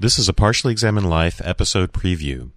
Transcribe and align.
This 0.00 0.16
is 0.16 0.28
a 0.28 0.32
Partially 0.32 0.70
Examined 0.70 1.10
Life 1.10 1.40
episode 1.44 1.92
preview. 1.92 2.52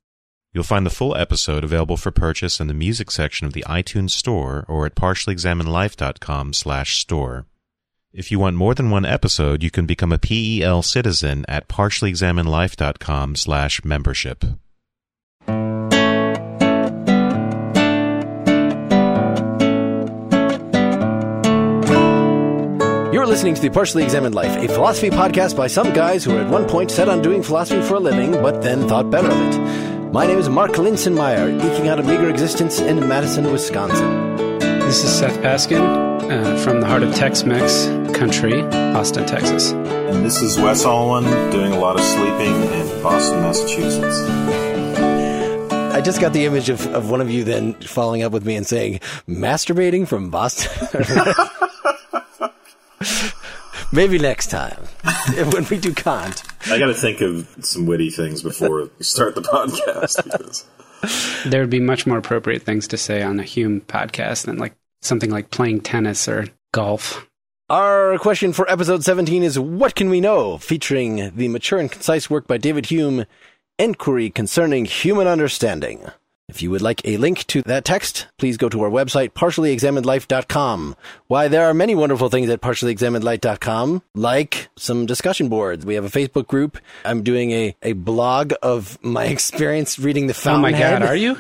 You'll 0.54 0.64
find 0.64 0.86
the 0.86 0.92
full 0.92 1.18
episode 1.18 1.64
available 1.64 1.98
for 1.98 2.12
purchase 2.12 2.60
in 2.60 2.68
the 2.68 2.74
music 2.76 3.10
section 3.10 3.48
of 3.48 3.54
the 3.54 3.66
iTunes 3.68 4.12
Store 4.12 4.64
or 4.68 4.86
at 4.86 4.94
partiallyexaminedlife.com 4.94 6.54
slash 6.54 7.00
store. 7.00 7.48
If 8.14 8.30
you 8.30 8.38
want 8.38 8.58
more 8.58 8.76
than 8.76 8.92
one 8.92 9.06
episode, 9.06 9.64
you 9.64 9.72
can 9.72 9.88
become 9.88 10.12
a 10.12 10.20
PEL 10.20 10.84
citizen 10.84 11.44
at 11.48 11.68
partiallyexaminedlife.com 11.68 13.36
slash 13.36 13.84
membership. 13.84 14.46
Listening 23.32 23.56
to 23.56 23.62
the 23.62 23.70
Partially 23.70 24.04
Examined 24.04 24.36
Life, 24.36 24.58
a 24.58 24.68
philosophy 24.68 25.10
podcast 25.10 25.56
by 25.56 25.68
some 25.68 25.94
guys 25.94 26.26
who 26.26 26.34
were 26.34 26.42
at 26.42 26.50
one 26.50 26.68
point 26.68 26.92
set 26.92 27.08
on 27.08 27.22
doing 27.22 27.42
philosophy 27.42 27.82
for 27.82 27.96
a 27.96 28.00
living, 28.02 28.34
but 28.34 28.62
then 28.62 28.90
thought 28.90 29.10
better 29.10 29.30
of 29.30 29.40
it. 29.40 30.12
My 30.12 30.28
name 30.28 30.38
is 30.38 30.50
Mark 30.50 30.72
Linsenmayer, 30.72 31.58
eking 31.64 31.88
out 31.88 31.98
a 31.98 32.04
meager 32.04 32.30
existence 32.30 32.82
in 32.82 33.08
Madison, 33.08 33.50
Wisconsin. 33.50 34.36
This 34.60 35.06
is 35.06 35.18
Seth 35.18 35.38
Paskin 35.38 35.80
uh, 35.80 36.58
from 36.58 36.82
the 36.82 36.88
heart 36.88 37.04
of 37.04 37.16
Tex-Mex 37.16 37.86
country, 38.14 38.64
Austin, 38.64 39.26
Texas. 39.26 39.72
And 39.72 40.26
this 40.26 40.42
is 40.42 40.58
Wes 40.58 40.84
Alwan 40.84 41.24
doing 41.54 41.72
a 41.72 41.80
lot 41.80 41.98
of 41.98 42.04
sleeping 42.04 42.54
in 42.54 43.02
Boston, 43.02 43.40
Massachusetts. 43.40 44.20
I 45.96 46.02
just 46.02 46.20
got 46.20 46.34
the 46.34 46.46
image 46.46 46.68
of, 46.68 46.86
of 46.88 47.10
one 47.10 47.22
of 47.22 47.32
you 47.32 47.46
then 47.46 47.76
following 47.76 48.24
up 48.24 48.34
with 48.34 48.46
me 48.46 48.58
and 48.58 48.68
saying, 48.68 49.00
masturbating 49.26 50.06
from 50.06 50.32
Boston? 50.32 50.70
Maybe 53.92 54.18
next 54.20 54.48
time 54.50 54.78
when 55.52 55.66
we 55.70 55.78
do 55.78 55.94
Kant. 55.94 56.44
I 56.68 56.80
got 56.80 56.88
to 56.88 56.94
think 56.94 57.22
of 57.22 57.48
some 57.62 57.86
witty 57.86 58.10
things 58.10 58.42
before 58.42 58.90
we 58.98 59.04
start 59.04 59.36
the 59.36 59.42
podcast 59.42 60.24
because 60.24 60.66
There 61.46 61.62
would 61.62 61.70
be 61.70 61.80
much 61.80 62.06
more 62.06 62.18
appropriate 62.18 62.62
things 62.64 62.88
to 62.90 62.98
say 62.98 63.22
on 63.22 63.40
a 63.40 63.44
Hume 63.44 63.82
podcast 63.82 64.46
than 64.46 64.58
like 64.58 64.76
something 65.02 65.30
like 65.32 65.50
playing 65.52 65.82
tennis 65.82 66.28
or 66.28 66.48
golf. 66.72 67.28
Our 67.70 68.18
question 68.20 68.54
for 68.54 68.70
episode 68.70 69.04
17 69.04 69.44
is 69.44 69.58
What 69.58 69.96
Can 69.96 70.10
We 70.10 70.20
Know? 70.22 70.58
featuring 70.58 71.32
the 71.36 71.48
mature 71.48 71.80
and 71.80 71.92
concise 71.92 72.30
work 72.30 72.46
by 72.46 72.58
David 72.58 72.88
Hume, 72.88 73.26
Enquiry 73.80 74.30
Concerning 74.30 74.86
Human 74.86 75.26
Understanding. 75.28 76.06
If 76.52 76.62
you 76.62 76.70
would 76.72 76.82
like 76.82 77.02
a 77.06 77.16
link 77.16 77.48
to 77.48 77.62
that 77.62 77.86
text, 77.86 78.28
please 78.38 78.58
go 78.58 78.68
to 78.68 78.84
our 78.84 78.90
website, 78.90 79.30
partiallyexaminedlife.com. 79.30 80.98
Why, 81.28 81.48
there 81.48 81.66
are 81.66 81.74
many 81.74 81.96
wonderful 81.96 82.28
things 82.28 82.50
at 82.50 82.60
partiallyexaminedlife.com, 82.60 84.04
like 84.16 84.68
some 84.76 85.06
discussion 85.06 85.48
boards. 85.48 85.86
We 85.86 85.96
have 85.96 86.04
a 86.04 86.10
Facebook 86.10 86.48
group. 86.48 86.78
I'm 87.06 87.24
doing 87.24 87.52
a, 87.52 87.74
a 87.82 87.94
blog 87.94 88.52
of 88.62 89.02
my 89.02 89.26
experience 89.38 89.98
reading 89.98 90.28
The 90.28 90.42
Oh 90.46 90.58
my 90.58 90.74
God, 90.74 91.04
are 91.04 91.16
you? 91.16 91.38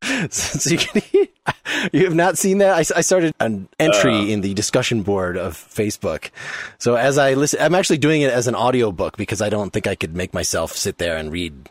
so 0.30 0.70
you, 0.70 0.78
can, 0.78 1.02
you 1.92 2.04
have 2.04 2.14
not 2.14 2.38
seen 2.38 2.58
that? 2.58 2.72
I, 2.72 2.78
I 2.78 3.02
started 3.02 3.34
an 3.40 3.68
entry 3.78 4.16
uh. 4.16 4.32
in 4.32 4.40
the 4.40 4.54
discussion 4.54 5.02
board 5.02 5.36
of 5.36 5.52
Facebook. 5.52 6.30
So 6.78 6.94
as 6.94 7.18
I 7.18 7.34
listen, 7.34 7.60
I'm 7.60 7.74
actually 7.74 7.98
doing 7.98 8.22
it 8.22 8.32
as 8.32 8.46
an 8.46 8.54
audio 8.54 8.92
book 8.92 9.18
because 9.18 9.42
I 9.42 9.50
don't 9.50 9.74
think 9.74 9.86
I 9.86 9.94
could 9.94 10.16
make 10.16 10.32
myself 10.32 10.72
sit 10.72 10.96
there 10.96 11.18
and 11.18 11.30
read 11.30 11.68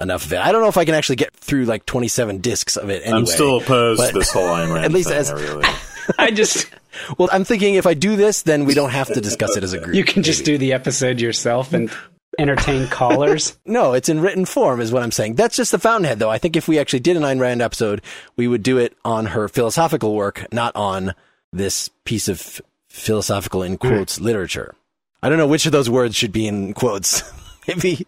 enough 0.00 0.26
of 0.26 0.32
it. 0.32 0.38
I 0.38 0.52
don't 0.52 0.62
know 0.62 0.68
if 0.68 0.76
I 0.76 0.84
can 0.84 0.94
actually 0.94 1.16
get 1.16 1.34
through 1.34 1.64
like 1.64 1.86
27 1.86 2.38
discs 2.38 2.76
of 2.76 2.90
it 2.90 3.02
anyway. 3.02 3.18
I'm 3.18 3.26
still 3.26 3.58
opposed 3.58 4.00
but- 4.00 4.12
to 4.12 4.18
this 4.18 4.32
whole 4.32 4.48
Ayn 4.48 4.68
Rand 4.72 4.84
at 4.84 4.92
least 4.92 5.08
thing. 5.08 5.18
as- 5.18 5.30
I 5.30 5.34
really. 5.34 5.64
I 6.18 6.30
just 6.30 6.68
Well, 7.18 7.28
I'm 7.32 7.44
thinking 7.44 7.74
if 7.74 7.86
I 7.86 7.94
do 7.94 8.16
this, 8.16 8.42
then 8.42 8.64
we 8.64 8.74
don't 8.74 8.90
have 8.90 9.08
to 9.08 9.20
discuss 9.20 9.56
it 9.56 9.64
as 9.64 9.72
a 9.72 9.78
group. 9.78 9.94
you 9.94 10.04
can 10.04 10.22
just 10.22 10.44
do 10.44 10.58
the 10.58 10.72
episode 10.72 11.20
yourself 11.20 11.72
and 11.72 11.90
entertain 12.38 12.88
callers. 12.88 13.56
No, 13.64 13.92
it's 13.92 14.08
in 14.08 14.20
written 14.20 14.44
form, 14.44 14.80
is 14.80 14.92
what 14.92 15.02
I'm 15.02 15.10
saying. 15.10 15.34
That's 15.34 15.56
just 15.56 15.72
the 15.72 15.78
Fountainhead, 15.78 16.18
though. 16.18 16.30
I 16.30 16.38
think 16.38 16.56
if 16.56 16.68
we 16.68 16.78
actually 16.78 17.00
did 17.00 17.16
an 17.16 17.22
Ayn 17.22 17.40
Rand 17.40 17.62
episode, 17.62 18.02
we 18.36 18.48
would 18.48 18.62
do 18.62 18.78
it 18.78 18.96
on 19.04 19.26
her 19.26 19.48
philosophical 19.48 20.14
work, 20.14 20.46
not 20.52 20.74
on 20.76 21.14
this 21.52 21.88
piece 22.04 22.28
of 22.28 22.60
philosophical, 22.88 23.62
in 23.62 23.72
hmm. 23.72 23.88
quotes, 23.88 24.20
literature. 24.20 24.74
I 25.22 25.28
don't 25.28 25.38
know 25.38 25.46
which 25.46 25.66
of 25.66 25.72
those 25.72 25.90
words 25.90 26.14
should 26.14 26.32
be 26.32 26.46
in 26.46 26.74
quotes. 26.74 27.22
Maybe 27.68 28.06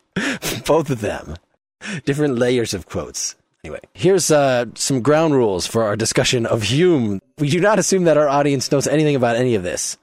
both 0.67 0.91
of 0.91 1.01
them. 1.01 1.37
Different 2.05 2.39
layers 2.39 2.75
of 2.75 2.87
quotes. 2.87 3.37
Anyway, 3.65 3.81
here's 3.93 4.31
uh, 4.31 4.67
some 4.75 5.03
ground 5.03 5.35
rules 5.35 5.67
for 5.67 5.83
our 5.83 5.97
discussion 5.97 6.47
of 6.47 6.63
Hume. 6.63 7.21
We 7.39 7.51
do 7.51 7.61
not 7.61 7.79
assume 7.79 8.05
that 8.05 8.17
our 8.17 8.29
audience 8.29 8.71
knows 8.71 8.87
anything 8.87 9.17
about 9.17 9.37
any 9.37 9.55
of 9.55 9.63
this. 9.63 9.99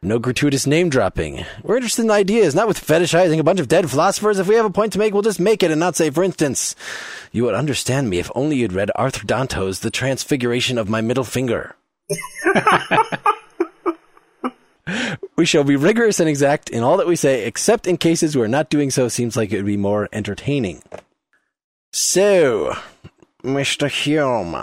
No 0.00 0.18
gratuitous 0.18 0.66
name 0.66 0.90
dropping. 0.90 1.44
We're 1.62 1.76
interested 1.76 2.04
in 2.04 2.10
ideas, 2.10 2.54
not 2.54 2.68
with 2.68 2.84
fetishizing 2.84 3.38
a 3.40 3.44
bunch 3.44 3.58
of 3.58 3.66
dead 3.66 3.90
philosophers. 3.90 4.38
If 4.38 4.46
we 4.46 4.54
have 4.54 4.64
a 4.64 4.70
point 4.70 4.92
to 4.92 4.98
make, 4.98 5.12
we'll 5.12 5.22
just 5.22 5.40
make 5.40 5.62
it 5.62 5.72
and 5.72 5.80
not 5.80 5.96
say, 5.96 6.10
for 6.10 6.22
instance, 6.22 6.76
you 7.32 7.44
would 7.44 7.54
understand 7.54 8.08
me 8.08 8.18
if 8.18 8.30
only 8.34 8.56
you'd 8.56 8.72
read 8.72 8.92
Arthur 8.94 9.26
Danto's 9.26 9.80
The 9.80 9.90
Transfiguration 9.90 10.78
of 10.78 10.88
My 10.88 11.00
Middle 11.00 11.24
Finger. 11.24 11.74
we 15.36 15.44
shall 15.44 15.64
be 15.64 15.76
rigorous 15.76 16.20
and 16.20 16.28
exact 16.28 16.70
in 16.70 16.84
all 16.84 16.96
that 16.96 17.08
we 17.08 17.16
say, 17.16 17.44
except 17.44 17.88
in 17.88 17.96
cases 17.96 18.36
where 18.36 18.48
not 18.48 18.70
doing 18.70 18.90
so 18.90 19.08
seems 19.08 19.36
like 19.36 19.52
it 19.52 19.56
would 19.56 19.66
be 19.66 19.76
more 19.76 20.08
entertaining. 20.12 20.80
So, 21.92 22.74
Mr. 23.42 23.88
Hume, 23.88 24.56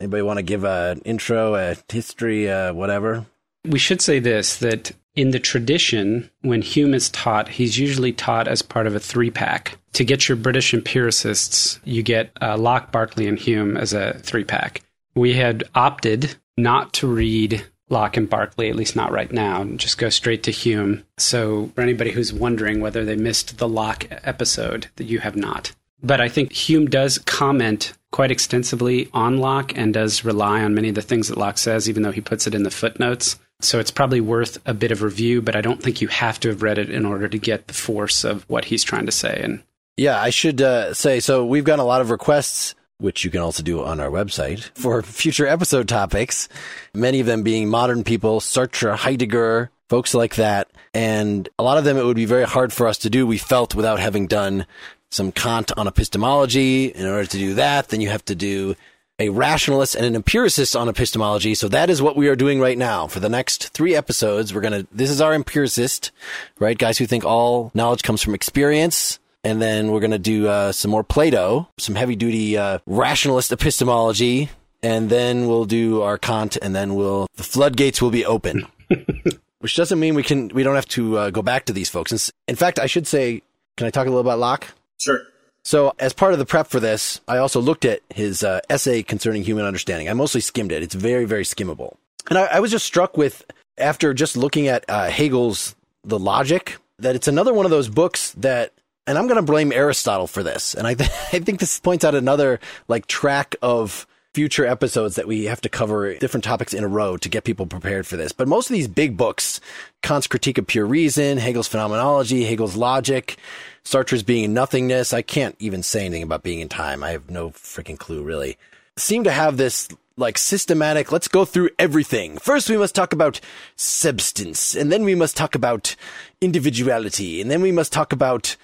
anybody 0.00 0.22
want 0.22 0.38
to 0.38 0.42
give 0.42 0.64
an 0.64 1.00
intro, 1.00 1.54
a 1.54 1.76
history, 1.90 2.50
uh, 2.50 2.72
whatever? 2.72 3.26
We 3.64 3.78
should 3.78 4.00
say 4.00 4.18
this 4.18 4.56
that 4.58 4.92
in 5.14 5.30
the 5.30 5.38
tradition, 5.38 6.30
when 6.42 6.62
Hume 6.62 6.94
is 6.94 7.08
taught, 7.10 7.48
he's 7.48 7.78
usually 7.78 8.12
taught 8.12 8.48
as 8.48 8.62
part 8.62 8.86
of 8.86 8.94
a 8.94 9.00
three 9.00 9.30
pack. 9.30 9.78
To 9.94 10.04
get 10.04 10.28
your 10.28 10.36
British 10.36 10.74
empiricists, 10.74 11.80
you 11.84 12.02
get 12.02 12.30
uh, 12.42 12.58
Locke, 12.58 12.92
Berkeley, 12.92 13.26
and 13.26 13.38
Hume 13.38 13.76
as 13.76 13.94
a 13.94 14.14
three 14.18 14.44
pack. 14.44 14.82
We 15.14 15.32
had 15.32 15.64
opted 15.74 16.36
not 16.58 16.92
to 16.94 17.06
read 17.06 17.64
Locke 17.88 18.16
and 18.16 18.28
Berkeley, 18.28 18.68
at 18.68 18.76
least 18.76 18.96
not 18.96 19.12
right 19.12 19.30
now, 19.30 19.64
just 19.64 19.96
go 19.96 20.08
straight 20.08 20.42
to 20.42 20.50
Hume. 20.50 21.04
So, 21.16 21.70
for 21.74 21.80
anybody 21.80 22.10
who's 22.10 22.32
wondering 22.32 22.80
whether 22.80 23.04
they 23.04 23.16
missed 23.16 23.58
the 23.58 23.68
Locke 23.68 24.06
episode, 24.10 24.88
that 24.96 25.04
you 25.04 25.20
have 25.20 25.36
not. 25.36 25.72
But 26.02 26.20
I 26.20 26.28
think 26.28 26.52
Hume 26.52 26.86
does 26.86 27.18
comment 27.18 27.92
quite 28.12 28.30
extensively 28.30 29.08
on 29.12 29.38
Locke 29.38 29.76
and 29.76 29.92
does 29.92 30.24
rely 30.24 30.62
on 30.62 30.74
many 30.74 30.88
of 30.88 30.94
the 30.94 31.02
things 31.02 31.28
that 31.28 31.38
Locke 31.38 31.58
says, 31.58 31.88
even 31.88 32.02
though 32.02 32.12
he 32.12 32.20
puts 32.20 32.46
it 32.46 32.54
in 32.54 32.62
the 32.62 32.70
footnotes. 32.70 33.38
So 33.60 33.80
it's 33.80 33.90
probably 33.90 34.20
worth 34.20 34.58
a 34.66 34.74
bit 34.74 34.90
of 34.90 35.02
review, 35.02 35.40
but 35.40 35.56
I 35.56 35.60
don't 35.60 35.82
think 35.82 36.00
you 36.00 36.08
have 36.08 36.38
to 36.40 36.48
have 36.48 36.62
read 36.62 36.78
it 36.78 36.90
in 36.90 37.06
order 37.06 37.28
to 37.28 37.38
get 37.38 37.66
the 37.66 37.74
force 37.74 38.24
of 38.24 38.44
what 38.48 38.66
he's 38.66 38.84
trying 38.84 39.06
to 39.06 39.12
say. 39.12 39.40
And 39.42 39.62
Yeah, 39.96 40.20
I 40.20 40.30
should 40.30 40.60
uh, 40.60 40.92
say 40.92 41.20
so. 41.20 41.44
We've 41.44 41.64
got 41.64 41.78
a 41.78 41.84
lot 41.84 42.02
of 42.02 42.10
requests, 42.10 42.74
which 42.98 43.24
you 43.24 43.30
can 43.30 43.40
also 43.40 43.62
do 43.62 43.82
on 43.82 43.98
our 43.98 44.10
website 44.10 44.60
for 44.74 45.02
future 45.02 45.46
episode 45.46 45.88
topics. 45.88 46.48
Many 46.94 47.20
of 47.20 47.26
them 47.26 47.42
being 47.42 47.68
modern 47.68 48.04
people, 48.04 48.40
Sartre, 48.40 48.94
Heidegger, 48.94 49.70
folks 49.88 50.14
like 50.14 50.36
that, 50.36 50.70
and 50.92 51.48
a 51.58 51.62
lot 51.62 51.78
of 51.78 51.84
them 51.84 51.96
it 51.96 52.04
would 52.04 52.16
be 52.16 52.24
very 52.24 52.44
hard 52.44 52.72
for 52.72 52.86
us 52.86 52.98
to 52.98 53.10
do. 53.10 53.26
We 53.26 53.38
felt 53.38 53.74
without 53.74 54.00
having 54.00 54.26
done 54.26 54.66
some 55.10 55.32
Kant 55.32 55.72
on 55.76 55.86
epistemology. 55.86 56.86
In 56.86 57.06
order 57.06 57.26
to 57.26 57.38
do 57.38 57.54
that, 57.54 57.88
then 57.88 58.00
you 58.00 58.08
have 58.08 58.24
to 58.26 58.34
do 58.34 58.76
a 59.18 59.30
rationalist 59.30 59.94
and 59.94 60.04
an 60.04 60.14
empiricist 60.14 60.76
on 60.76 60.88
epistemology. 60.88 61.54
So 61.54 61.68
that 61.68 61.88
is 61.88 62.02
what 62.02 62.16
we 62.16 62.28
are 62.28 62.36
doing 62.36 62.60
right 62.60 62.76
now. 62.76 63.06
For 63.06 63.20
the 63.20 63.28
next 63.28 63.68
three 63.68 63.94
episodes, 63.94 64.52
we're 64.52 64.60
going 64.60 64.82
to, 64.82 64.86
this 64.92 65.10
is 65.10 65.20
our 65.20 65.32
empiricist, 65.32 66.10
right? 66.58 66.76
Guys 66.76 66.98
who 66.98 67.06
think 67.06 67.24
all 67.24 67.70
knowledge 67.74 68.02
comes 68.02 68.22
from 68.22 68.34
experience. 68.34 69.18
And 69.42 69.62
then 69.62 69.92
we're 69.92 70.00
going 70.00 70.10
to 70.10 70.18
do 70.18 70.48
uh, 70.48 70.72
some 70.72 70.90
more 70.90 71.04
Plato, 71.04 71.68
some 71.78 71.94
heavy 71.94 72.16
duty 72.16 72.58
uh, 72.58 72.80
rationalist 72.84 73.52
epistemology. 73.52 74.50
And 74.82 75.08
then 75.08 75.46
we'll 75.46 75.64
do 75.64 76.02
our 76.02 76.18
Kant 76.18 76.58
and 76.60 76.74
then 76.74 76.94
we'll, 76.94 77.28
the 77.36 77.42
floodgates 77.42 78.02
will 78.02 78.10
be 78.10 78.26
open. 78.26 78.66
Which 79.60 79.76
doesn't 79.76 79.98
mean 79.98 80.14
we 80.14 80.22
can, 80.22 80.48
we 80.48 80.62
don't 80.62 80.74
have 80.74 80.88
to 80.88 81.16
uh, 81.16 81.30
go 81.30 81.42
back 81.42 81.64
to 81.66 81.72
these 81.72 81.88
folks. 81.88 82.30
In 82.46 82.56
fact, 82.56 82.78
I 82.78 82.86
should 82.86 83.06
say, 83.06 83.42
can 83.76 83.86
I 83.86 83.90
talk 83.90 84.06
a 84.06 84.10
little 84.10 84.20
about 84.20 84.38
Locke? 84.38 84.66
Sure. 84.98 85.22
So, 85.64 85.92
as 85.98 86.12
part 86.12 86.32
of 86.32 86.38
the 86.38 86.46
prep 86.46 86.68
for 86.68 86.78
this, 86.78 87.20
I 87.26 87.38
also 87.38 87.60
looked 87.60 87.84
at 87.84 88.00
his 88.08 88.44
uh, 88.44 88.60
essay 88.70 89.02
concerning 89.02 89.42
human 89.42 89.64
understanding. 89.64 90.08
I 90.08 90.12
mostly 90.12 90.40
skimmed 90.40 90.70
it. 90.70 90.82
It's 90.82 90.94
very, 90.94 91.24
very 91.24 91.42
skimmable. 91.42 91.96
And 92.30 92.38
I, 92.38 92.44
I 92.44 92.60
was 92.60 92.70
just 92.70 92.86
struck 92.86 93.16
with, 93.16 93.44
after 93.76 94.14
just 94.14 94.36
looking 94.36 94.68
at 94.68 94.84
uh, 94.88 95.08
Hegel's 95.10 95.74
The 96.04 96.20
Logic, 96.20 96.76
that 97.00 97.16
it's 97.16 97.26
another 97.26 97.52
one 97.52 97.64
of 97.64 97.70
those 97.70 97.88
books 97.88 98.30
that, 98.32 98.72
and 99.08 99.18
I'm 99.18 99.26
going 99.26 99.36
to 99.36 99.42
blame 99.42 99.72
Aristotle 99.72 100.28
for 100.28 100.44
this. 100.44 100.74
And 100.74 100.86
I, 100.86 100.94
th- 100.94 101.10
I 101.32 101.40
think 101.40 101.58
this 101.58 101.80
points 101.80 102.04
out 102.04 102.14
another 102.14 102.60
like 102.86 103.06
track 103.06 103.56
of 103.60 104.06
future 104.36 104.66
episodes 104.66 105.16
that 105.16 105.26
we 105.26 105.44
have 105.44 105.62
to 105.62 105.68
cover 105.70 106.12
different 106.16 106.44
topics 106.44 106.74
in 106.74 106.84
a 106.84 106.86
row 106.86 107.16
to 107.16 107.26
get 107.30 107.44
people 107.44 107.64
prepared 107.64 108.06
for 108.06 108.18
this. 108.18 108.32
But 108.32 108.46
most 108.46 108.68
of 108.68 108.74
these 108.74 108.86
big 108.86 109.16
books, 109.16 109.62
Kant's 110.02 110.26
Critique 110.26 110.58
of 110.58 110.66
Pure 110.66 110.84
Reason, 110.84 111.38
Hegel's 111.38 111.68
Phenomenology, 111.68 112.44
Hegel's 112.44 112.76
Logic, 112.76 113.34
Sartre's 113.82 114.22
Being 114.22 114.44
and 114.44 114.52
Nothingness, 114.52 115.14
I 115.14 115.22
can't 115.22 115.56
even 115.58 115.82
say 115.82 116.04
anything 116.04 116.22
about 116.22 116.42
being 116.42 116.60
in 116.60 116.68
time. 116.68 117.02
I 117.02 117.12
have 117.12 117.30
no 117.30 117.48
freaking 117.48 117.98
clue, 117.98 118.22
really. 118.22 118.58
Seem 118.98 119.24
to 119.24 119.30
have 119.30 119.56
this 119.56 119.88
like 120.18 120.36
systematic, 120.36 121.10
let's 121.10 121.28
go 121.28 121.46
through 121.46 121.70
everything. 121.78 122.36
First, 122.36 122.68
we 122.68 122.76
must 122.76 122.94
talk 122.94 123.14
about 123.14 123.40
substance, 123.76 124.74
and 124.76 124.92
then 124.92 125.02
we 125.02 125.14
must 125.14 125.34
talk 125.34 125.54
about 125.54 125.96
individuality, 126.42 127.40
and 127.40 127.50
then 127.50 127.62
we 127.62 127.72
must 127.72 127.90
talk 127.90 128.12
about 128.12 128.56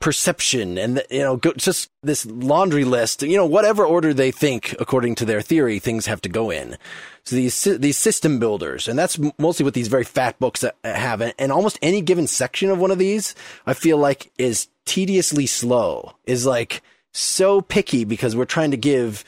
perception 0.00 0.78
and 0.78 1.02
you 1.10 1.20
know 1.20 1.36
go, 1.36 1.52
just 1.54 1.90
this 2.02 2.26
laundry 2.26 2.84
list 2.84 3.22
you 3.22 3.36
know 3.36 3.46
whatever 3.46 3.84
order 3.84 4.12
they 4.12 4.30
think 4.30 4.74
according 4.78 5.14
to 5.14 5.24
their 5.24 5.40
theory 5.40 5.78
things 5.78 6.06
have 6.06 6.20
to 6.22 6.28
go 6.28 6.50
in. 6.50 6.76
So 7.24 7.36
these 7.36 7.64
these 7.64 7.98
system 7.98 8.38
builders 8.38 8.88
and 8.88 8.98
that's 8.98 9.18
mostly 9.38 9.64
what 9.64 9.74
these 9.74 9.88
very 9.88 10.04
fat 10.04 10.38
books 10.38 10.64
uh, 10.64 10.70
have 10.84 11.20
and 11.20 11.52
almost 11.52 11.78
any 11.82 12.00
given 12.00 12.26
section 12.26 12.70
of 12.70 12.78
one 12.78 12.90
of 12.90 12.98
these 12.98 13.34
i 13.66 13.74
feel 13.74 13.98
like 13.98 14.30
is 14.38 14.68
tediously 14.84 15.46
slow 15.46 16.14
is 16.24 16.46
like 16.46 16.82
so 17.12 17.60
picky 17.60 18.04
because 18.04 18.36
we're 18.36 18.44
trying 18.44 18.70
to 18.70 18.76
give 18.76 19.24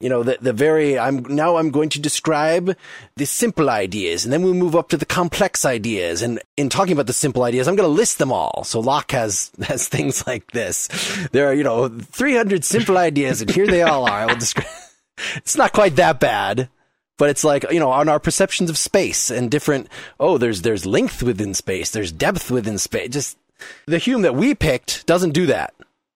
you 0.00 0.10
know, 0.10 0.22
the, 0.22 0.36
the 0.40 0.52
very, 0.52 0.98
I'm, 0.98 1.22
now 1.22 1.56
I'm 1.56 1.70
going 1.70 1.88
to 1.90 2.00
describe 2.00 2.76
the 3.16 3.24
simple 3.24 3.70
ideas 3.70 4.24
and 4.24 4.32
then 4.32 4.42
we 4.42 4.52
move 4.52 4.76
up 4.76 4.90
to 4.90 4.96
the 4.96 5.06
complex 5.06 5.64
ideas. 5.64 6.20
And 6.20 6.40
in 6.56 6.68
talking 6.68 6.92
about 6.92 7.06
the 7.06 7.14
simple 7.14 7.44
ideas, 7.44 7.66
I'm 7.66 7.76
going 7.76 7.88
to 7.88 7.94
list 7.94 8.18
them 8.18 8.30
all. 8.30 8.64
So 8.64 8.80
Locke 8.80 9.12
has, 9.12 9.50
has 9.62 9.88
things 9.88 10.26
like 10.26 10.50
this. 10.50 10.88
There 11.32 11.48
are, 11.48 11.54
you 11.54 11.64
know, 11.64 11.88
300 11.88 12.64
simple 12.64 12.98
ideas 12.98 13.40
and 13.40 13.50
here 13.50 13.66
they 13.66 13.82
all 13.82 14.04
are. 14.04 14.20
I 14.20 14.26
will 14.26 14.36
describe, 14.36 14.68
it's 15.36 15.56
not 15.56 15.72
quite 15.72 15.96
that 15.96 16.20
bad, 16.20 16.68
but 17.16 17.30
it's 17.30 17.44
like, 17.44 17.64
you 17.70 17.80
know, 17.80 17.90
on 17.90 18.10
our 18.10 18.20
perceptions 18.20 18.68
of 18.68 18.76
space 18.76 19.30
and 19.30 19.50
different, 19.50 19.88
oh, 20.20 20.36
there's, 20.36 20.60
there's 20.60 20.84
length 20.84 21.22
within 21.22 21.54
space. 21.54 21.90
There's 21.90 22.12
depth 22.12 22.50
within 22.50 22.76
space. 22.76 23.08
Just 23.08 23.38
the 23.86 23.96
Hume 23.96 24.20
that 24.22 24.34
we 24.34 24.54
picked 24.54 25.06
doesn't 25.06 25.30
do 25.30 25.46
that. 25.46 25.72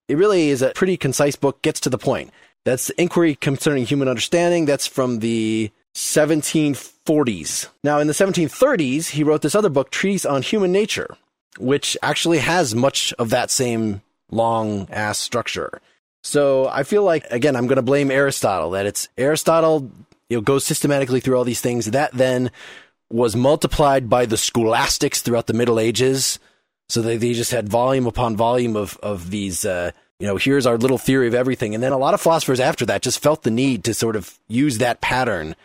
It 0.07 0.19
really 0.19 0.51
is 0.51 0.61
a 0.61 0.73
pretty 0.73 0.99
concise 0.99 1.37
book, 1.37 1.63
gets 1.63 1.81
to 1.81 1.89
the 1.89 1.97
point. 1.97 2.31
That's 2.65 2.91
Inquiry 2.91 3.35
Concerning 3.35 3.87
Human 3.87 4.09
Understanding. 4.09 4.67
That's 4.67 4.87
from 4.87 5.21
the 5.21 5.71
1740s. 5.95 7.69
Now, 7.83 7.99
in 7.99 8.07
the 8.07 8.13
1730s, 8.13 9.11
he 9.11 9.25
wrote 9.25 9.43
this 9.43 9.55
other 9.55 9.69
book, 9.69 9.91
Treatise 9.91 10.27
on 10.27 10.43
Human 10.43 10.73
Nature, 10.73 11.17
which 11.59 11.97
actually 12.03 12.39
has 12.39 12.75
much 12.75 13.13
of 13.19 13.31
that 13.31 13.51
same 13.51 14.03
long 14.31 14.89
ass 14.91 15.19
structure. 15.19 15.81
So 16.23 16.69
I 16.69 16.83
feel 16.83 17.03
like, 17.03 17.27
again, 17.31 17.57
I'm 17.57 17.67
going 17.67 17.77
to 17.77 17.83
blame 17.83 18.11
Aristotle, 18.11 18.71
that 18.71 18.87
it's 18.87 19.09
Aristotle, 19.17 19.91
you 20.29 20.37
know, 20.37 20.43
goes 20.43 20.65
systematically 20.65 21.21
through 21.21 21.37
all 21.37 21.45
these 21.45 21.63
things. 21.63 21.87
That 21.87 22.13
then 22.13 22.51
was 23.11 23.35
multiplied 23.35 24.09
by 24.09 24.27
the 24.27 24.37
scholastics 24.37 25.23
throughout 25.23 25.47
the 25.47 25.55
Middle 25.55 25.81
Ages. 25.81 26.39
So 26.89 27.01
they, 27.03 27.17
they 27.17 27.33
just 27.33 27.53
had 27.53 27.69
volume 27.69 28.07
upon 28.07 28.37
volume 28.37 28.77
of, 28.77 28.99
of 29.03 29.31
these, 29.31 29.65
uh, 29.65 29.93
you 30.21 30.27
know, 30.27 30.37
here's 30.37 30.67
our 30.67 30.77
little 30.77 30.99
theory 30.99 31.27
of 31.27 31.35
everything. 31.35 31.75
And 31.75 31.83
then 31.83 31.93
a 31.93 31.99
lot 31.99 32.15
of 32.15 32.21
philosophers 32.21 32.61
after 32.61 32.85
that 32.87 33.03
just 33.03 33.23
felt 33.23 33.43
the 33.43 33.51
need 33.51 33.83
to 33.85 33.95
sort 33.95 34.17
of 34.17 34.39
use 34.49 34.79
that 34.79 35.01
pattern, 35.01 35.57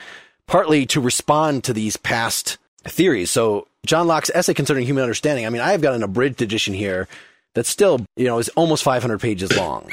partly 0.47 0.85
to 0.87 1.01
respond 1.01 1.65
to 1.65 1.73
these 1.73 1.97
past 1.97 2.57
theories. 2.85 3.29
So 3.29 3.67
John 3.85 4.07
Locke's 4.07 4.31
essay 4.33 4.53
concerning 4.53 4.85
human 4.85 5.03
understanding, 5.03 5.45
I 5.45 5.49
mean, 5.49 5.61
I've 5.61 5.81
got 5.81 5.93
an 5.93 6.03
abridged 6.03 6.41
edition 6.41 6.73
here 6.73 7.09
that 7.53 7.65
still, 7.65 8.05
you 8.15 8.25
know, 8.25 8.39
is 8.39 8.49
almost 8.49 8.83
500 8.83 9.19
pages 9.19 9.55
long. 9.55 9.89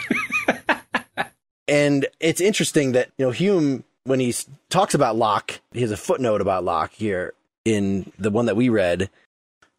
and 1.68 2.06
it's 2.20 2.40
interesting 2.40 2.92
that, 2.92 3.10
you 3.18 3.26
know, 3.26 3.32
Hume, 3.32 3.82
when 4.04 4.20
he 4.20 4.32
talks 4.70 4.94
about 4.94 5.16
Locke, 5.16 5.60
he 5.72 5.80
has 5.80 5.90
a 5.90 5.96
footnote 5.96 6.40
about 6.40 6.64
Locke 6.64 6.92
here 6.92 7.34
in 7.64 8.12
the 8.16 8.30
one 8.30 8.46
that 8.46 8.56
we 8.56 8.68
read. 8.68 9.10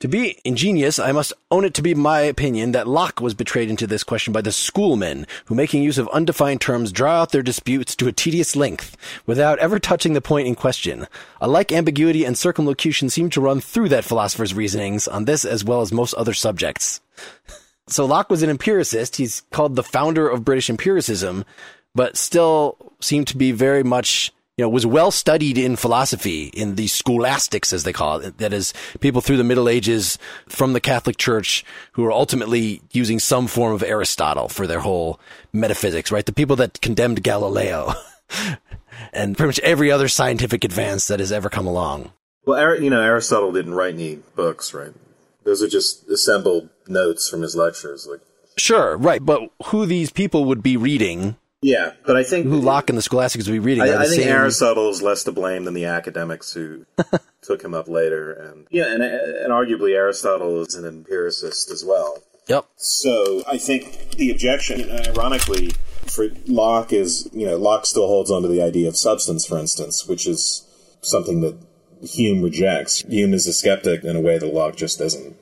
To 0.03 0.09
be 0.09 0.37
ingenious, 0.43 0.99
I 0.99 1.13
must 1.13 1.31
own 1.49 1.63
it 1.63 1.73
to 1.75 1.81
be 1.81 1.95
my 1.95 2.19
opinion 2.19 2.73
that 2.73 2.89
Locke 2.89 3.21
was 3.21 3.33
betrayed 3.33 3.69
into 3.69 3.87
this 3.87 4.03
question 4.03 4.33
by 4.33 4.41
the 4.41 4.51
schoolmen, 4.51 5.25
who, 5.45 5.55
making 5.55 5.81
use 5.81 5.97
of 5.97 6.09
undefined 6.09 6.59
terms, 6.59 6.91
draw 6.91 7.21
out 7.21 7.31
their 7.31 7.41
disputes 7.41 7.95
to 7.95 8.09
a 8.09 8.11
tedious 8.11 8.53
length, 8.53 8.97
without 9.25 9.59
ever 9.59 9.79
touching 9.79 10.11
the 10.11 10.19
point 10.19 10.45
in 10.45 10.55
question. 10.55 11.07
A 11.39 11.47
like 11.47 11.71
ambiguity 11.71 12.25
and 12.25 12.37
circumlocution 12.37 13.09
seem 13.09 13.29
to 13.29 13.39
run 13.39 13.61
through 13.61 13.87
that 13.87 14.03
philosopher's 14.03 14.53
reasonings 14.53 15.07
on 15.07 15.23
this 15.23 15.45
as 15.45 15.63
well 15.63 15.79
as 15.79 15.93
most 15.93 16.13
other 16.15 16.33
subjects. 16.33 16.99
so 17.87 18.05
Locke 18.05 18.29
was 18.29 18.43
an 18.43 18.49
empiricist. 18.49 19.15
He's 19.15 19.43
called 19.51 19.77
the 19.77 19.83
founder 19.83 20.27
of 20.27 20.43
British 20.43 20.69
empiricism, 20.69 21.45
but 21.95 22.17
still 22.17 22.75
seemed 22.99 23.27
to 23.27 23.37
be 23.37 23.53
very 23.53 23.83
much 23.83 24.33
you 24.57 24.63
know, 24.63 24.69
was 24.69 24.85
well 24.85 25.09
studied 25.09 25.57
in 25.57 25.75
philosophy, 25.75 26.45
in 26.47 26.75
the 26.75 26.87
scholastics, 26.87 27.73
as 27.73 27.83
they 27.83 27.93
call 27.93 28.19
it. 28.19 28.37
That 28.37 28.53
is, 28.53 28.73
people 28.99 29.21
through 29.21 29.37
the 29.37 29.43
Middle 29.43 29.67
Ages 29.67 30.19
from 30.47 30.73
the 30.73 30.79
Catholic 30.79 31.17
Church 31.17 31.65
who 31.93 32.05
are 32.05 32.11
ultimately 32.11 32.81
using 32.91 33.19
some 33.19 33.47
form 33.47 33.73
of 33.73 33.81
Aristotle 33.81 34.49
for 34.49 34.67
their 34.67 34.81
whole 34.81 35.19
metaphysics, 35.51 36.11
right? 36.11 36.25
The 36.25 36.33
people 36.33 36.55
that 36.57 36.81
condemned 36.81 37.23
Galileo 37.23 37.93
and 39.13 39.35
pretty 39.35 39.47
much 39.47 39.59
every 39.59 39.91
other 39.91 40.07
scientific 40.07 40.63
advance 40.63 41.07
that 41.07 41.19
has 41.19 41.31
ever 41.31 41.49
come 41.49 41.65
along. 41.65 42.11
Well, 42.45 42.79
you 42.79 42.89
know, 42.89 43.01
Aristotle 43.01 43.53
didn't 43.53 43.73
write 43.73 43.95
any 43.95 44.19
books, 44.35 44.73
right? 44.73 44.93
Those 45.45 45.63
are 45.63 45.67
just 45.67 46.07
assembled 46.09 46.69
notes 46.87 47.27
from 47.27 47.41
his 47.41 47.55
lectures. 47.55 48.07
Like, 48.09 48.21
sure, 48.57 48.97
right. 48.97 49.25
But 49.25 49.49
who 49.65 49.87
these 49.87 50.11
people 50.11 50.45
would 50.45 50.61
be 50.61 50.77
reading 50.77 51.37
yeah, 51.63 51.93
but 52.05 52.15
I 52.15 52.23
think 52.23 52.45
who 52.45 52.59
Locke 52.59 52.89
and 52.89 52.97
the 52.97 53.01
Scholastics 53.01 53.47
would 53.47 53.53
be 53.53 53.59
reading. 53.59 53.83
I, 53.83 54.03
I 54.03 54.05
think 54.05 54.23
same... 54.23 54.29
Aristotle 54.29 54.89
is 54.89 55.01
less 55.01 55.23
to 55.23 55.31
blame 55.31 55.65
than 55.65 55.73
the 55.73 55.85
academics 55.85 56.53
who 56.53 56.85
took 57.41 57.63
him 57.63 57.73
up 57.73 57.87
later, 57.87 58.31
and 58.31 58.67
yeah, 58.69 58.93
and, 58.93 59.03
and 59.03 59.51
arguably 59.51 59.95
Aristotle 59.95 60.61
is 60.61 60.75
an 60.75 60.85
empiricist 60.85 61.71
as 61.71 61.83
well. 61.83 62.21
Yep. 62.47 62.65
So 62.75 63.43
I 63.47 63.57
think 63.57 64.11
the 64.11 64.29
objection, 64.29 64.91
ironically, 65.07 65.71
for 66.07 66.27
Locke 66.45 66.93
is 66.93 67.29
you 67.33 67.45
know 67.45 67.57
Locke 67.57 67.85
still 67.85 68.07
holds 68.07 68.29
on 68.29 68.41
to 68.41 68.47
the 68.47 68.61
idea 68.61 68.87
of 68.87 68.97
substance, 68.97 69.45
for 69.45 69.57
instance, 69.57 70.07
which 70.07 70.27
is 70.27 70.67
something 71.01 71.41
that 71.41 71.57
Hume 72.01 72.41
rejects. 72.41 73.01
Hume 73.01 73.33
is 73.33 73.47
a 73.47 73.53
skeptic 73.53 74.03
in 74.03 74.15
a 74.15 74.21
way 74.21 74.37
that 74.37 74.53
Locke 74.53 74.75
just 74.75 74.99
isn't, 74.99 75.35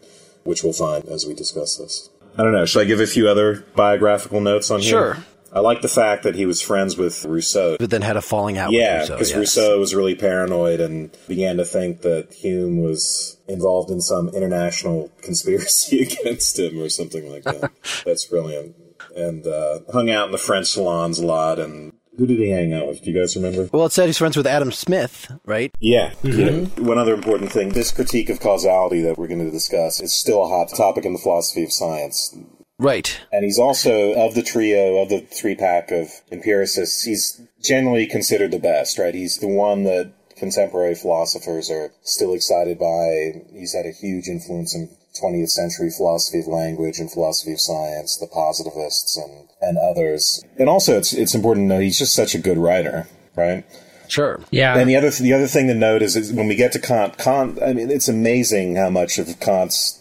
which 0.44 0.64
we'll 0.64 0.74
find 0.74 1.06
as 1.06 1.26
we 1.26 1.34
discuss 1.34 1.78
this. 1.78 2.10
I 2.38 2.44
don't 2.44 2.54
know. 2.54 2.66
Should 2.66 2.82
I 2.82 2.86
give 2.86 3.00
a 3.00 3.08
few 3.08 3.28
other 3.28 3.66
biographical 3.76 4.40
notes 4.40 4.72
on 4.72 4.82
sure. 4.82 5.16
Sure. 5.16 5.24
I 5.54 5.60
like 5.60 5.82
the 5.82 5.90
fact 5.90 6.24
that 6.24 6.36
he 6.36 6.46
was 6.46 6.62
friends 6.62 6.98
with 6.98 7.26
Rousseau. 7.26 7.76
But 7.78 7.90
then 7.90 8.02
had 8.02 8.16
a 8.16 8.22
falling 8.22 8.58
out 8.58 8.72
yeah, 8.72 9.02
with 9.02 9.02
Rousseau. 9.02 9.14
because 9.16 9.30
yes. 9.30 9.38
Rousseau 9.38 9.80
was 9.80 9.94
really 9.94 10.16
paranoid 10.16 10.80
and 10.80 11.16
began 11.28 11.58
to 11.58 11.66
think 11.66 12.02
that 12.02 12.34
Hume 12.34 12.82
was 12.82 13.38
involved 13.48 13.92
in 13.92 14.00
some 14.00 14.30
international 14.30 15.12
conspiracy 15.22 16.02
against 16.24 16.58
him 16.58 16.80
or 16.80 16.90
something 16.90 17.30
like 17.30 17.44
that. 17.44 17.72
That's 18.06 18.26
brilliant. 18.26 18.76
And 19.16 19.46
uh, 19.46 19.80
hung 19.92 20.10
out 20.10 20.28
in 20.28 20.32
the 20.32 20.38
French 20.38 20.68
salons 20.68 21.20
a 21.20 21.26
lot 21.26 21.60
and 21.60 21.94
who 22.18 22.28
did 22.28 22.40
he 22.40 22.50
hang 22.50 22.74
out 22.74 22.88
with? 22.88 23.04
Do 23.04 23.12
you 23.12 23.20
guys 23.20 23.36
remember? 23.36 23.70
Well, 23.72 23.86
it 23.86 23.92
said 23.92 24.06
he's 24.06 24.18
friends 24.18 24.38
with 24.38 24.46
Adam 24.46 24.72
Smith, 24.72 25.32
right? 25.46 25.74
Yeah. 25.80 26.12
Mm-hmm. 26.24 26.40
You 26.40 26.46
know, 26.46 26.66
one 26.88 26.98
other 26.98 27.14
important 27.14 27.52
thing 27.52 27.70
this 27.70 27.92
critique 27.92 28.30
of 28.30 28.40
causality 28.40 29.02
that 29.02 29.18
we're 29.18 29.28
going 29.28 29.44
to 29.44 29.52
discuss 29.52 30.02
is 30.02 30.14
still 30.14 30.44
a 30.44 30.48
hot 30.48 30.70
topic 30.70 31.06
in 31.06 31.14
the 31.14 31.20
philosophy 31.20 31.64
of 31.64 31.72
science. 31.72 32.36
Right. 32.82 33.22
And 33.32 33.46
he's 33.46 33.60
also, 33.60 34.14
of 34.14 34.34
the 34.34 34.42
trio, 34.42 34.98
of 34.98 35.10
the 35.10 35.20
three 35.20 35.54
pack 35.54 35.92
of 35.92 36.10
empiricists, 36.32 37.04
he's 37.04 37.40
generally 37.62 38.08
considered 38.08 38.50
the 38.50 38.60
best, 38.60 38.98
right? 38.98 39.14
He's 39.14 39.38
the 39.38 39.48
one 39.48 39.84
that 39.84 40.12
contemporary 40.36 40.96
philosophers 40.96 41.70
are 41.70 41.94
still 42.02 42.34
excited 42.34 42.80
by. 42.80 43.44
He's 43.54 43.76
had 43.76 43.86
a 43.86 43.92
huge 43.92 44.28
influence 44.28 44.74
in 44.74 44.90
20th 45.22 45.50
century 45.50 45.92
philosophy 45.96 46.40
of 46.40 46.48
language 46.48 46.98
and 46.98 47.12
philosophy 47.12 47.54
of 47.54 47.62
science, 47.62 48.18
the 48.18 48.26
positivists 48.26 49.16
and, 49.16 49.50
and 49.62 49.78
others. 49.78 50.44
And 50.58 50.68
also, 50.68 50.98
it's, 50.98 51.14
it's 51.14 51.36
important 51.36 51.70
to 51.70 51.76
know 51.76 51.82
he's 51.82 52.00
just 52.00 52.16
such 52.16 52.34
a 52.34 52.40
good 52.40 52.58
writer, 52.58 53.08
right? 53.36 53.64
Sure. 54.08 54.42
Yeah. 54.50 54.76
And 54.76 54.90
the 54.90 54.96
other 54.96 55.12
the 55.12 55.34
other 55.34 55.48
thing 55.48 55.68
to 55.68 55.76
note 55.76 56.02
is, 56.02 56.16
is 56.16 56.34
when 56.34 56.48
we 56.48 56.56
get 56.56 56.72
to 56.74 56.80
Kant, 56.80 57.18
Kant. 57.18 57.62
I 57.64 57.74
mean, 57.74 57.92
it's 57.92 58.10
amazing 58.10 58.76
how 58.76 58.90
much 58.90 59.20
of 59.20 59.40
Kant's 59.40 60.01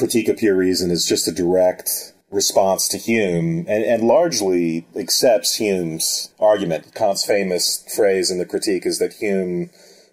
critique 0.00 0.28
of 0.28 0.38
pure 0.38 0.56
reason 0.56 0.90
is 0.90 1.04
just 1.04 1.28
a 1.28 1.32
direct 1.32 2.14
response 2.30 2.88
to 2.88 2.96
Hume 2.96 3.66
and, 3.68 3.84
and 3.84 4.02
largely 4.02 4.86
accepts 4.96 5.56
Hume's 5.56 6.32
argument. 6.40 6.94
Kant's 6.94 7.26
famous 7.26 7.84
phrase 7.94 8.30
in 8.30 8.38
the 8.38 8.46
critique 8.46 8.86
is 8.86 8.98
that 8.98 9.12
Hume, 9.12 9.68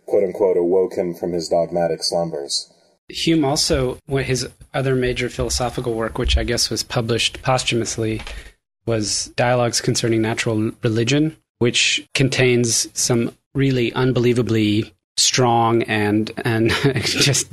quote 0.06 0.26
unquote, 0.26 0.58
awoke 0.58 0.96
him 0.96 1.14
from 1.14 1.32
his 1.32 1.48
dogmatic 1.48 2.04
slumbers. 2.04 2.70
Hume 3.08 3.46
also, 3.46 3.98
his 4.10 4.50
other 4.74 4.94
major 4.94 5.30
philosophical 5.30 5.94
work, 5.94 6.18
which 6.18 6.38
I 6.38 6.44
guess 6.44 6.70
was 6.70 6.84
published 6.84 7.42
posthumously, 7.42 8.22
was 8.86 9.32
Dialogues 9.38 9.80
Concerning 9.80 10.22
Natural 10.22 10.72
Religion, 10.84 11.38
which 11.60 12.06
contains 12.14 12.90
some 13.00 13.34
really 13.54 13.94
unbelievably 13.94 14.94
strong 15.18 15.84
and 15.84 16.32
and 16.46 16.70
just 17.04 17.48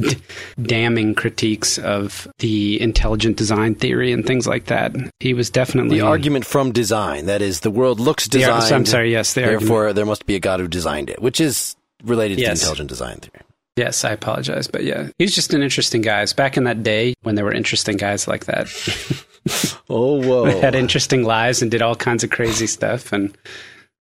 damning 0.62 1.14
critiques 1.14 1.78
of 1.78 2.28
the 2.38 2.80
intelligent 2.80 3.36
design 3.36 3.74
theory 3.74 4.12
and 4.12 4.26
things 4.26 4.46
like 4.46 4.66
that. 4.66 4.94
He 5.20 5.34
was 5.34 5.50
definitely 5.50 5.98
the 5.98 6.06
argument 6.06 6.44
from 6.46 6.72
design. 6.72 7.26
That 7.26 7.42
is, 7.42 7.60
the 7.60 7.70
world 7.70 8.00
looks 8.00 8.28
designed. 8.28 8.62
The, 8.62 8.74
I'm 8.74 8.86
sorry. 8.86 9.12
Yes, 9.12 9.32
the 9.32 9.42
therefore 9.42 9.78
argument. 9.78 9.96
there 9.96 10.06
must 10.06 10.26
be 10.26 10.34
a 10.36 10.40
God 10.40 10.60
who 10.60 10.68
designed 10.68 11.10
it, 11.10 11.20
which 11.20 11.40
is 11.40 11.76
related 12.04 12.38
yes. 12.38 12.60
to 12.60 12.64
intelligent 12.64 12.88
design 12.88 13.18
theory. 13.18 13.44
Yes, 13.76 14.04
I 14.04 14.12
apologize, 14.12 14.68
but 14.68 14.84
yeah, 14.84 15.08
he's 15.18 15.34
just 15.34 15.52
an 15.52 15.62
interesting 15.62 16.00
guy. 16.00 16.22
It's 16.22 16.32
back 16.32 16.56
in 16.56 16.64
that 16.64 16.84
day 16.84 17.14
when 17.22 17.34
there 17.34 17.44
were 17.44 17.52
interesting 17.52 17.96
guys 17.96 18.28
like 18.28 18.44
that. 18.44 18.68
oh 19.90 20.22
whoa! 20.22 20.44
they 20.44 20.60
had 20.60 20.76
interesting 20.76 21.24
lives 21.24 21.60
and 21.60 21.70
did 21.70 21.82
all 21.82 21.96
kinds 21.96 22.22
of 22.22 22.30
crazy 22.30 22.68
stuff 22.68 23.12
and 23.12 23.36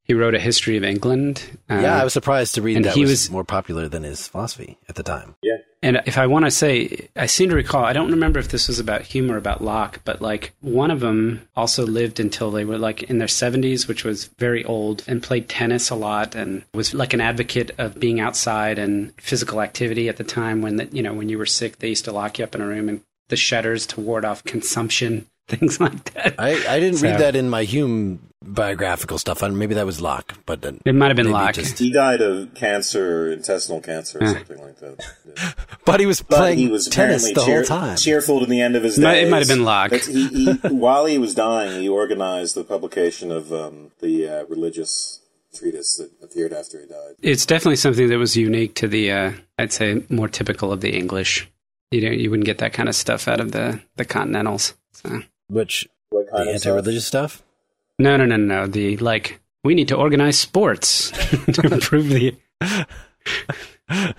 he 0.04 0.14
wrote 0.14 0.36
a 0.36 0.40
history 0.40 0.76
of 0.78 0.84
England. 0.84 1.44
Uh, 1.70 1.80
yeah, 1.80 2.00
I 2.00 2.04
was 2.04 2.14
surprised 2.14 2.56
to 2.56 2.62
read 2.62 2.76
and 2.76 2.86
that 2.86 2.94
he 2.94 3.02
was, 3.02 3.10
was 3.10 3.32
more 3.32 3.44
popular 3.44 3.88
than 3.88 4.04
his 4.04 4.28
philosophy 4.28 4.78
at 4.90 4.96
the 4.96 5.04
time. 5.04 5.36
Yeah, 5.42 5.58
And 5.82 6.02
if 6.06 6.18
I 6.18 6.28
want 6.28 6.46
to 6.46 6.52
say, 6.52 7.08
I 7.16 7.26
seem 7.26 7.50
to 7.50 7.56
recall, 7.56 7.86
I 7.86 7.94
don't 7.94 8.12
remember 8.12 8.40
if 8.40 8.50
this 8.50 8.68
was 8.68 8.80
about 8.80 9.04
Hume 9.04 9.32
or 9.32 9.38
about 9.38 9.64
Locke, 9.64 10.02
but 10.04 10.22
like 10.22 10.54
one 10.60 10.92
of 10.92 11.00
them 11.00 11.48
also 11.56 11.86
lived 11.86 12.20
until 12.20 12.52
they 12.52 12.66
were 12.66 12.78
like 12.78 13.04
in 13.04 13.18
their 13.18 13.28
70s, 13.28 13.88
which 13.88 14.04
was 14.04 14.26
very 14.26 14.66
old, 14.66 15.04
and 15.08 15.24
played 15.24 15.48
tennis 15.48 15.90
a 15.90 15.96
lot 15.96 16.36
and 16.36 16.64
was 16.74 16.94
like 16.94 17.14
an 17.14 17.22
advocate 17.22 17.72
of 17.78 18.00
being 18.00 18.20
outside 18.20 18.78
and 18.78 19.14
physical 19.22 19.62
activity 19.62 20.10
at 20.10 20.18
the 20.18 20.24
time 20.26 20.62
when, 20.62 20.76
the, 20.76 20.86
you 20.92 21.02
know, 21.02 21.14
when 21.14 21.30
you 21.30 21.38
were 21.38 21.46
sick, 21.46 21.80
they 21.80 21.90
used 21.90 22.06
to 22.06 22.12
lock 22.12 22.40
you 22.40 22.44
up 22.44 22.56
in 22.56 22.62
a 22.62 22.68
room 22.68 22.90
and 22.90 23.02
the 23.30 23.36
shutters 23.38 23.88
to 23.88 24.02
ward 24.02 24.26
off 24.26 24.44
consumption, 24.44 25.26
things 25.48 25.80
like 25.80 26.14
that. 26.14 26.36
I, 26.40 26.52
I 26.76 26.80
didn't 26.80 26.98
So- 27.00 27.08
read 27.10 27.20
that 27.20 27.36
in 27.36 27.50
my 27.50 27.64
Hume 27.64 28.20
biographical 28.46 29.18
stuff. 29.18 29.42
I, 29.42 29.48
maybe 29.50 29.74
that 29.76 29.86
was 29.86 30.02
Locke, 30.02 30.34
but 30.46 30.62
then 30.62 30.82
It 30.86 30.94
might 30.96 31.08
have 31.08 31.16
been 31.16 31.32
Locke. 31.32 31.54
just- 31.56 31.80
He 31.80 31.92
died 31.92 32.22
of 32.22 32.54
cancer, 32.54 33.32
intestinal 33.32 33.80
cancer, 33.82 34.20
or 34.22 34.28
something 34.28 34.60
like 34.62 34.78
that. 34.80 35.06
Yeah. 35.26 35.52
but 35.86 36.00
he 36.02 36.06
was 36.06 36.22
But 36.22 36.38
playing 36.38 36.58
he 36.58 36.68
was 36.68 36.88
tennis 36.88 37.24
apparently 37.26 37.34
the 37.34 37.46
cheer- 37.46 37.56
whole 37.74 37.80
time. 37.80 37.98
cheerful 37.98 38.40
to 38.42 38.46
the 38.46 38.60
end 38.62 38.76
of 38.76 38.84
his 38.84 39.00
Might- 39.00 39.14
days. 39.14 39.28
it 39.28 39.32
might 39.32 39.40
have 39.40 39.48
been 39.48 39.64
Locke. 39.64 39.94
He, 39.94 40.28
he, 40.28 40.54
while 40.70 41.06
he 41.06 41.18
was 41.18 41.34
dying, 41.34 41.82
he 41.82 41.88
organized 41.90 42.56
the 42.56 42.64
publication 42.66 43.32
of 43.32 43.54
um, 43.54 43.92
the 44.02 44.28
uh, 44.28 44.46
religious 44.46 45.22
treatise 45.56 45.96
that 45.98 46.12
appeared 46.22 46.52
after 46.52 46.82
he 46.82 46.88
died. 46.88 47.14
It's 47.22 47.46
definitely 47.46 47.76
something 47.78 48.10
that 48.10 48.18
was 48.18 48.36
unique 48.36 48.76
to 48.76 48.88
the, 48.88 49.12
uh, 49.12 49.32
I'd 49.58 49.72
say, 49.72 50.04
more 50.10 50.28
typical 50.28 50.72
of 50.74 50.82
the 50.82 50.94
English. 50.96 51.48
You 51.92 52.02
know, 52.02 52.12
you 52.12 52.30
wouldn't 52.30 52.46
get 52.48 52.58
that 52.58 52.74
kind 52.74 52.90
of 52.90 52.96
stuff 52.96 53.28
out 53.28 53.40
of 53.40 53.52
the, 53.52 53.80
the 53.98 54.04
Continentals. 54.04 54.74
So. 54.94 55.22
Which 55.50 55.88
What 56.10 56.26
the 56.26 56.32
kind 56.32 56.50
of 56.50 56.56
anti-religious 56.56 57.06
stuff? 57.06 57.44
No, 58.00 58.18
no, 58.18 58.26
no, 58.26 58.38
no. 58.38 58.68
The 58.68 58.98
like, 58.98 59.40
we 59.64 59.76
need 59.76 59.88
to 59.90 59.96
organize 59.96 60.38
sports 60.38 61.12
to 61.54 61.62
improve 61.74 62.10
the. 62.10 62.36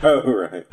Oh, 0.02 0.22
right. 0.32 0.66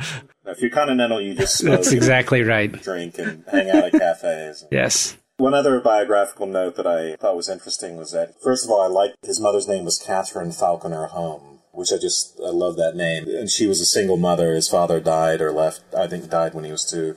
If 0.46 0.62
you're 0.62 0.70
continental, 0.70 1.22
you 1.22 1.34
just 1.34 1.58
smoke 1.60 1.78
That's 1.78 1.92
exactly 1.92 2.44
right. 2.44 2.72
drink 2.84 3.18
and 3.18 3.44
hang 3.52 3.70
out 3.70 3.86
at 3.86 3.92
cafes. 3.94 4.66
Yes. 4.72 5.18
One 5.38 5.54
other 5.54 5.80
biographical 5.80 6.46
note 6.46 6.76
that 6.76 6.86
I 6.86 7.16
thought 7.16 7.36
was 7.36 7.50
interesting 7.50 7.96
was 7.98 8.12
that, 8.12 8.40
first 8.42 8.64
of 8.66 8.70
all, 8.70 8.82
I 8.82 8.88
liked 8.88 9.16
his 9.26 9.40
mother's 9.40 9.68
name 9.68 9.86
was 9.86 9.98
Catherine 9.98 10.52
Falconer 10.52 11.08
Home, 11.08 11.62
which 11.72 11.92
I 11.92 11.98
just, 11.98 12.40
I 12.46 12.50
love 12.50 12.76
that 12.78 12.96
name. 12.96 13.28
And 13.28 13.50
she 13.50 13.66
was 13.66 13.82
a 13.82 13.86
single 13.86 14.18
mother. 14.18 14.54
His 14.54 14.68
father 14.70 15.00
died 15.00 15.42
or 15.42 15.52
left, 15.52 15.82
I 15.98 16.06
think 16.06 16.30
died 16.30 16.54
when 16.54 16.66
he 16.66 16.72
was 16.72 16.86
two. 16.86 17.16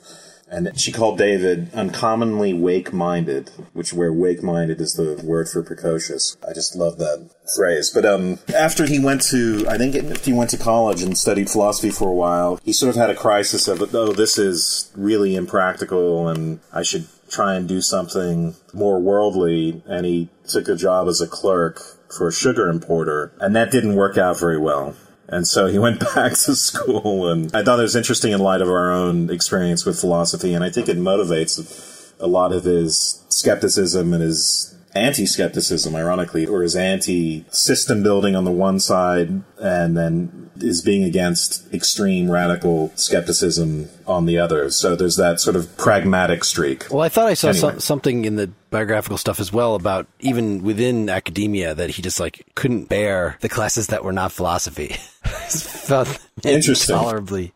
And 0.51 0.79
she 0.79 0.93
called 0.93 1.19
David 1.19 1.73
uncommonly 1.75 2.53
wake-minded, 2.53 3.51
which 3.73 3.93
where 3.93 4.13
wake-minded 4.13 4.81
is 4.81 4.95
the 4.95 5.21
word 5.25 5.49
for 5.49 5.63
precocious. 5.63 6.37
I 6.47 6.53
just 6.53 6.77
love 6.77 6.99
that 6.99 7.31
phrase. 7.57 7.91
But 7.91 8.05
um, 8.05 8.39
after 8.55 8.87
he 8.87 8.99
went 8.99 9.23
to, 9.31 9.67
I 9.69 9.79
think 9.79 9.95
he 10.21 10.33
went 10.33 10.51
to 10.51 10.59
college 10.59 11.03
and 11.03 11.17
studied 11.17 11.51
philosophy 11.51 11.91
for 11.91 12.09
a 12.09 12.15
while, 12.15 12.61
he 12.63 12.73
sort 12.73 12.91
of 12.91 12.97
had 12.97 13.11
a 13.11 13.15
crisis 13.15 13.69
of, 13.69 13.95
oh, 13.95 14.13
this 14.13 14.39
is 14.39 14.93
really 14.95 15.35
impractical 15.35 16.29
and 16.29 16.61
I 16.73 16.83
should 16.83 17.07
try 17.31 17.55
and 17.55 17.67
do 17.67 17.81
something 17.81 18.55
more 18.73 19.01
worldly. 19.01 19.83
And 19.87 20.07
he 20.07 20.29
took 20.47 20.69
a 20.69 20.77
job 20.77 21.09
as 21.09 21.21
a 21.21 21.27
clerk 21.27 21.81
for 22.17 22.29
a 22.29 22.33
sugar 22.33 22.69
importer. 22.69 23.33
And 23.41 23.57
that 23.57 23.71
didn't 23.71 23.97
work 23.97 24.17
out 24.19 24.39
very 24.39 24.59
well. 24.59 24.95
And 25.29 25.47
so 25.47 25.67
he 25.67 25.79
went 25.79 26.01
back 26.15 26.33
to 26.33 26.55
school, 26.55 27.31
and 27.31 27.55
I 27.55 27.63
thought 27.63 27.79
it 27.79 27.83
was 27.83 27.97
interesting 27.97 28.33
in 28.33 28.41
light 28.41 28.61
of 28.61 28.69
our 28.69 28.93
own 28.93 29.31
experience 29.31 29.85
with 29.85 29.99
philosophy, 29.99 30.55
and 30.55 30.63
I 30.65 30.71
think 30.71 30.89
it 30.89 30.99
motivates 30.99 32.13
a 32.21 32.27
lot 32.27 32.53
of 32.53 32.65
his 32.65 33.25
skepticism 33.29 34.13
and 34.13 34.23
his 34.23 34.71
anti-skepticism, 34.95 35.95
ironically, 35.97 36.47
or 36.47 36.63
his 36.63 36.77
anti-system 36.77 38.03
building 38.03 38.37
on 38.37 38.45
the 38.45 38.51
one 38.53 38.79
side, 38.79 39.43
and 39.59 39.97
then 39.97 40.51
is 40.61 40.83
being 40.83 41.03
against 41.03 41.73
extreme 41.75 42.31
radical 42.31 42.93
skepticism 42.95 43.89
on 44.07 44.27
the 44.27 44.39
other. 44.39 44.71
So 44.71 44.95
there's 44.95 45.17
that 45.17 45.41
sort 45.41 45.57
of 45.57 45.77
pragmatic 45.77 46.45
streak. 46.45 46.87
Well, 46.93 47.03
I 47.03 47.09
thought 47.09 47.27
I 47.27 47.35
saw 47.35 47.49
Anyway. 47.49 47.61
some, 47.73 47.81
something 47.81 48.25
in 48.25 48.37
the 48.37 48.53
biographical 48.71 49.19
stuff 49.19 49.41
as 49.41 49.53
well 49.53 49.75
about 49.75 50.07
even 50.21 50.63
within 50.63 51.09
academia 51.09 51.75
that 51.75 51.91
he 51.91 52.03
just 52.03 52.21
like 52.21 52.47
couldn't 52.55 52.85
bear 52.85 53.37
the 53.41 53.49
classes 53.49 53.89
that 53.89 54.05
were 54.05 54.13
not 54.13 54.31
philosophy. 54.31 54.95
Felt 55.49 56.19
Interesting. 56.45 56.95
intolerably. 56.95 57.53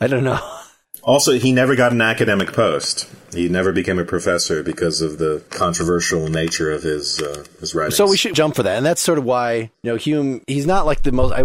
I 0.00 0.06
don't 0.06 0.24
know. 0.24 0.40
Also, 1.02 1.32
he 1.32 1.52
never 1.52 1.74
got 1.74 1.90
an 1.92 2.00
academic 2.00 2.52
post. 2.52 3.08
He 3.34 3.48
never 3.48 3.72
became 3.72 3.98
a 3.98 4.04
professor 4.04 4.62
because 4.62 5.00
of 5.00 5.18
the 5.18 5.42
controversial 5.50 6.28
nature 6.28 6.70
of 6.70 6.82
his 6.84 7.20
uh, 7.20 7.44
his 7.58 7.74
writings. 7.74 7.96
So 7.96 8.08
we 8.08 8.16
should 8.16 8.34
jump 8.34 8.54
for 8.54 8.62
that, 8.62 8.76
and 8.76 8.86
that's 8.86 9.00
sort 9.00 9.18
of 9.18 9.24
why 9.24 9.54
you 9.54 9.70
know 9.82 9.96
Hume. 9.96 10.42
He's 10.46 10.66
not 10.66 10.86
like 10.86 11.02
the 11.02 11.10
most. 11.10 11.32
I, 11.32 11.40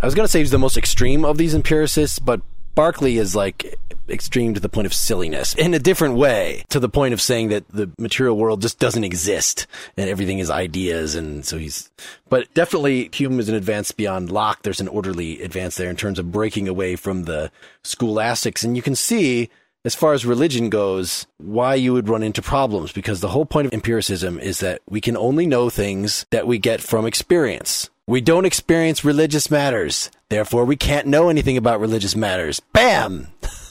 I 0.00 0.06
was 0.06 0.14
going 0.14 0.24
to 0.24 0.28
say 0.28 0.40
he's 0.40 0.50
the 0.50 0.58
most 0.58 0.76
extreme 0.76 1.24
of 1.24 1.38
these 1.38 1.54
empiricists, 1.54 2.18
but 2.18 2.40
Berkeley 2.74 3.18
is 3.18 3.36
like 3.36 3.78
extreme 4.10 4.54
to 4.54 4.60
the 4.60 4.68
point 4.68 4.86
of 4.86 4.94
silliness 4.94 5.54
in 5.54 5.74
a 5.74 5.78
different 5.78 6.16
way, 6.16 6.64
to 6.68 6.80
the 6.80 6.88
point 6.88 7.14
of 7.14 7.20
saying 7.20 7.48
that 7.48 7.68
the 7.68 7.90
material 7.98 8.36
world 8.36 8.62
just 8.62 8.78
doesn't 8.78 9.04
exist 9.04 9.66
and 9.96 10.08
everything 10.08 10.38
is 10.38 10.50
ideas, 10.50 11.14
and 11.14 11.44
so 11.44 11.58
he's. 11.58 11.90
But 12.28 12.52
definitely, 12.54 13.10
Hume 13.12 13.40
is 13.40 13.48
an 13.48 13.54
advance 13.54 13.92
beyond 13.92 14.30
Locke. 14.30 14.62
There's 14.62 14.80
an 14.80 14.88
orderly 14.88 15.42
advance 15.42 15.76
there 15.76 15.90
in 15.90 15.96
terms 15.96 16.18
of 16.18 16.32
breaking 16.32 16.68
away 16.68 16.96
from 16.96 17.24
the 17.24 17.50
scholastics, 17.82 18.64
and 18.64 18.76
you 18.76 18.82
can 18.82 18.94
see 18.94 19.50
as 19.84 19.94
far 19.94 20.12
as 20.12 20.26
religion 20.26 20.68
goes, 20.68 21.26
why 21.38 21.74
you 21.74 21.92
would 21.92 22.08
run 22.08 22.22
into 22.22 22.42
problems 22.42 22.92
because 22.92 23.20
the 23.20 23.28
whole 23.28 23.46
point 23.46 23.66
of 23.66 23.72
empiricism 23.72 24.38
is 24.38 24.60
that 24.60 24.82
we 24.88 25.00
can 25.00 25.16
only 25.16 25.46
know 25.46 25.70
things 25.70 26.26
that 26.30 26.46
we 26.46 26.58
get 26.58 26.82
from 26.82 27.06
experience. 27.06 27.88
We 28.06 28.20
don't 28.20 28.44
experience 28.44 29.04
religious 29.04 29.50
matters. 29.50 30.10
Therefore, 30.28 30.64
we 30.64 30.76
can't 30.76 31.06
know 31.06 31.28
anything 31.28 31.56
about 31.56 31.80
religious 31.80 32.16
matters. 32.16 32.60
Bam! 32.72 33.28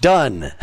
Done. 0.00 0.52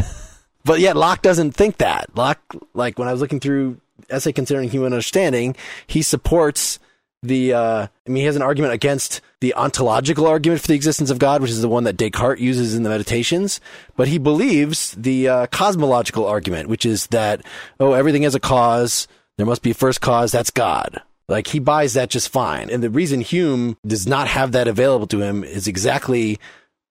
But 0.67 0.81
yet 0.81 0.97
Locke 0.97 1.21
doesn't 1.21 1.53
think 1.53 1.77
that. 1.77 2.09
Locke, 2.13 2.41
like 2.73 2.99
when 2.99 3.07
I 3.07 3.13
was 3.13 3.21
looking 3.21 3.39
through 3.39 3.79
Essay 4.09 4.33
Considering 4.33 4.69
Human 4.69 4.91
Understanding, 4.91 5.55
he 5.87 6.01
supports 6.01 6.77
the, 7.23 7.53
uh, 7.53 7.87
I 7.87 8.09
mean, 8.09 8.17
he 8.17 8.25
has 8.25 8.35
an 8.35 8.41
argument 8.41 8.73
against 8.73 9.21
the 9.39 9.53
ontological 9.53 10.27
argument 10.27 10.59
for 10.59 10.67
the 10.67 10.75
existence 10.75 11.09
of 11.09 11.19
God, 11.19 11.41
which 11.41 11.51
is 11.51 11.61
the 11.61 11.69
one 11.69 11.85
that 11.85 11.95
Descartes 11.95 12.41
uses 12.41 12.75
in 12.75 12.83
the 12.83 12.89
Meditations. 12.89 13.61
But 13.95 14.09
he 14.09 14.17
believes 14.17 14.91
the 14.91 15.29
uh, 15.29 15.47
cosmological 15.47 16.25
argument, 16.25 16.67
which 16.67 16.85
is 16.85 17.07
that, 17.07 17.41
oh, 17.79 17.93
everything 17.93 18.23
has 18.23 18.35
a 18.35 18.39
cause. 18.39 19.07
There 19.37 19.45
must 19.45 19.61
be 19.61 19.71
a 19.71 19.73
first 19.73 20.01
cause. 20.01 20.33
That's 20.33 20.51
God. 20.51 21.01
Like 21.29 21.47
he 21.47 21.59
buys 21.59 21.93
that 21.93 22.09
just 22.09 22.27
fine. 22.27 22.69
And 22.69 22.83
the 22.83 22.89
reason 22.89 23.21
Hume 23.21 23.77
does 23.85 24.05
not 24.05 24.27
have 24.27 24.51
that 24.51 24.67
available 24.67 25.07
to 25.07 25.21
him 25.21 25.45
is 25.45 25.67
exactly 25.67 26.39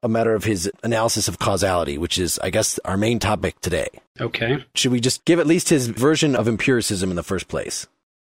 a 0.07 0.09
matter 0.09 0.35
of 0.35 0.45
his 0.45 0.71
analysis 0.83 1.29
of 1.29 1.39
causality, 1.39 1.99
which 1.99 2.19
is, 2.19 2.39
I 2.39 2.49
guess, 2.51 2.79
our 2.85 2.97
main 2.97 3.19
topic 3.19 3.61
today. 3.61 3.89
Okay. 4.21 4.65
Should 4.75 4.93
we 4.93 5.01
just 5.01 5.25
give 5.27 5.39
at 5.39 5.47
least 5.47 5.69
his 5.69 5.89
version 5.89 6.35
of 6.35 6.49
empiricism 6.49 7.11
in 7.11 7.17
the 7.17 7.23
first 7.23 7.49
place? 7.49 7.87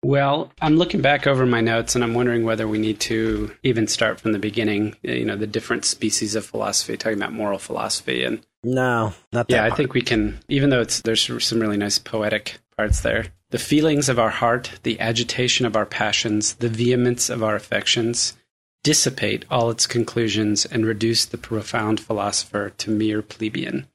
Well, 0.04 0.52
I'm 0.62 0.78
looking 0.78 1.02
back 1.02 1.28
over 1.28 1.46
my 1.46 1.62
notes 1.62 1.94
and 1.96 2.04
I'm 2.04 2.14
wondering 2.16 2.44
whether 2.44 2.68
we 2.68 2.80
need 2.80 3.00
to 3.02 3.56
even 3.64 3.88
start 3.88 4.20
from 4.20 4.32
the 4.32 4.40
beginning, 4.40 4.96
you 5.04 5.26
know, 5.26 5.36
the 5.36 5.46
different 5.48 5.86
species 5.86 6.34
of 6.36 6.46
philosophy, 6.46 6.98
talking 6.98 7.18
about 7.20 7.34
moral 7.34 7.60
philosophy. 7.60 8.24
And 8.24 8.42
No, 8.64 9.14
not 9.32 9.48
that. 9.48 9.56
yeah, 9.56 9.66
I 9.66 9.70
think 9.76 9.94
we 9.94 10.02
can, 10.02 10.40
even 10.50 10.72
though 10.72 10.82
it's, 10.82 11.02
there's 11.02 11.28
some 11.46 11.60
really 11.60 11.78
nice 11.78 12.00
poetic 12.00 12.58
parts 12.76 13.02
there. 13.02 13.28
The 13.52 13.60
feelings 13.60 14.10
of 14.10 14.18
our 14.18 14.30
heart, 14.30 14.72
the 14.84 15.00
agitation 15.00 15.66
of 15.68 15.76
our 15.76 15.86
passions, 15.86 16.56
the 16.56 16.70
vehemence 16.70 17.30
of 17.30 17.44
our 17.44 17.56
affections 17.56 18.36
dissipate 18.84 19.46
all 19.50 19.70
its 19.70 19.88
conclusions 19.88 20.66
and 20.66 20.86
reduce 20.86 21.26
the 21.26 21.38
profound 21.38 22.00
philosopher 22.00 22.72
to 22.78 22.90
mere 22.90 23.22
plebeian. 23.22 23.88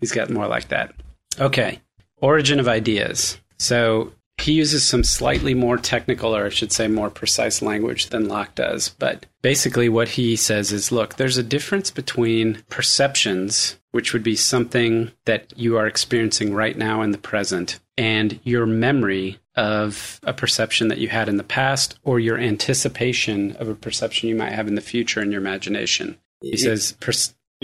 He's 0.00 0.12
got 0.12 0.30
more 0.30 0.46
like 0.46 0.68
that. 0.68 0.94
Okay. 1.40 1.80
Origin 2.18 2.60
of 2.60 2.68
ideas. 2.68 3.38
So 3.58 4.12
he 4.38 4.52
uses 4.52 4.84
some 4.84 5.02
slightly 5.02 5.54
more 5.54 5.78
technical, 5.78 6.36
or 6.36 6.46
I 6.46 6.50
should 6.50 6.72
say 6.72 6.88
more 6.88 7.10
precise 7.10 7.62
language 7.62 8.08
than 8.08 8.28
Locke 8.28 8.54
does. 8.54 8.90
But 8.90 9.26
basically, 9.42 9.88
what 9.88 10.08
he 10.10 10.36
says 10.36 10.72
is 10.72 10.92
look, 10.92 11.16
there's 11.16 11.38
a 11.38 11.42
difference 11.42 11.90
between 11.90 12.62
perceptions, 12.68 13.78
which 13.92 14.12
would 14.12 14.22
be 14.22 14.36
something 14.36 15.10
that 15.24 15.52
you 15.56 15.76
are 15.78 15.86
experiencing 15.86 16.52
right 16.52 16.76
now 16.76 17.02
in 17.02 17.12
the 17.12 17.18
present, 17.18 17.80
and 17.98 18.38
your 18.44 18.66
memory 18.66 19.38
of 19.56 20.20
a 20.24 20.32
perception 20.32 20.88
that 20.88 20.98
you 20.98 21.08
had 21.08 21.28
in 21.28 21.36
the 21.38 21.44
past, 21.44 21.98
or 22.04 22.20
your 22.20 22.38
anticipation 22.38 23.52
of 23.56 23.68
a 23.68 23.74
perception 23.74 24.28
you 24.28 24.34
might 24.34 24.52
have 24.52 24.68
in 24.68 24.74
the 24.74 24.80
future 24.80 25.22
in 25.22 25.30
your 25.32 25.40
imagination. 25.40 26.18
He 26.42 26.56
says, 26.56 26.92
per- 27.00 27.12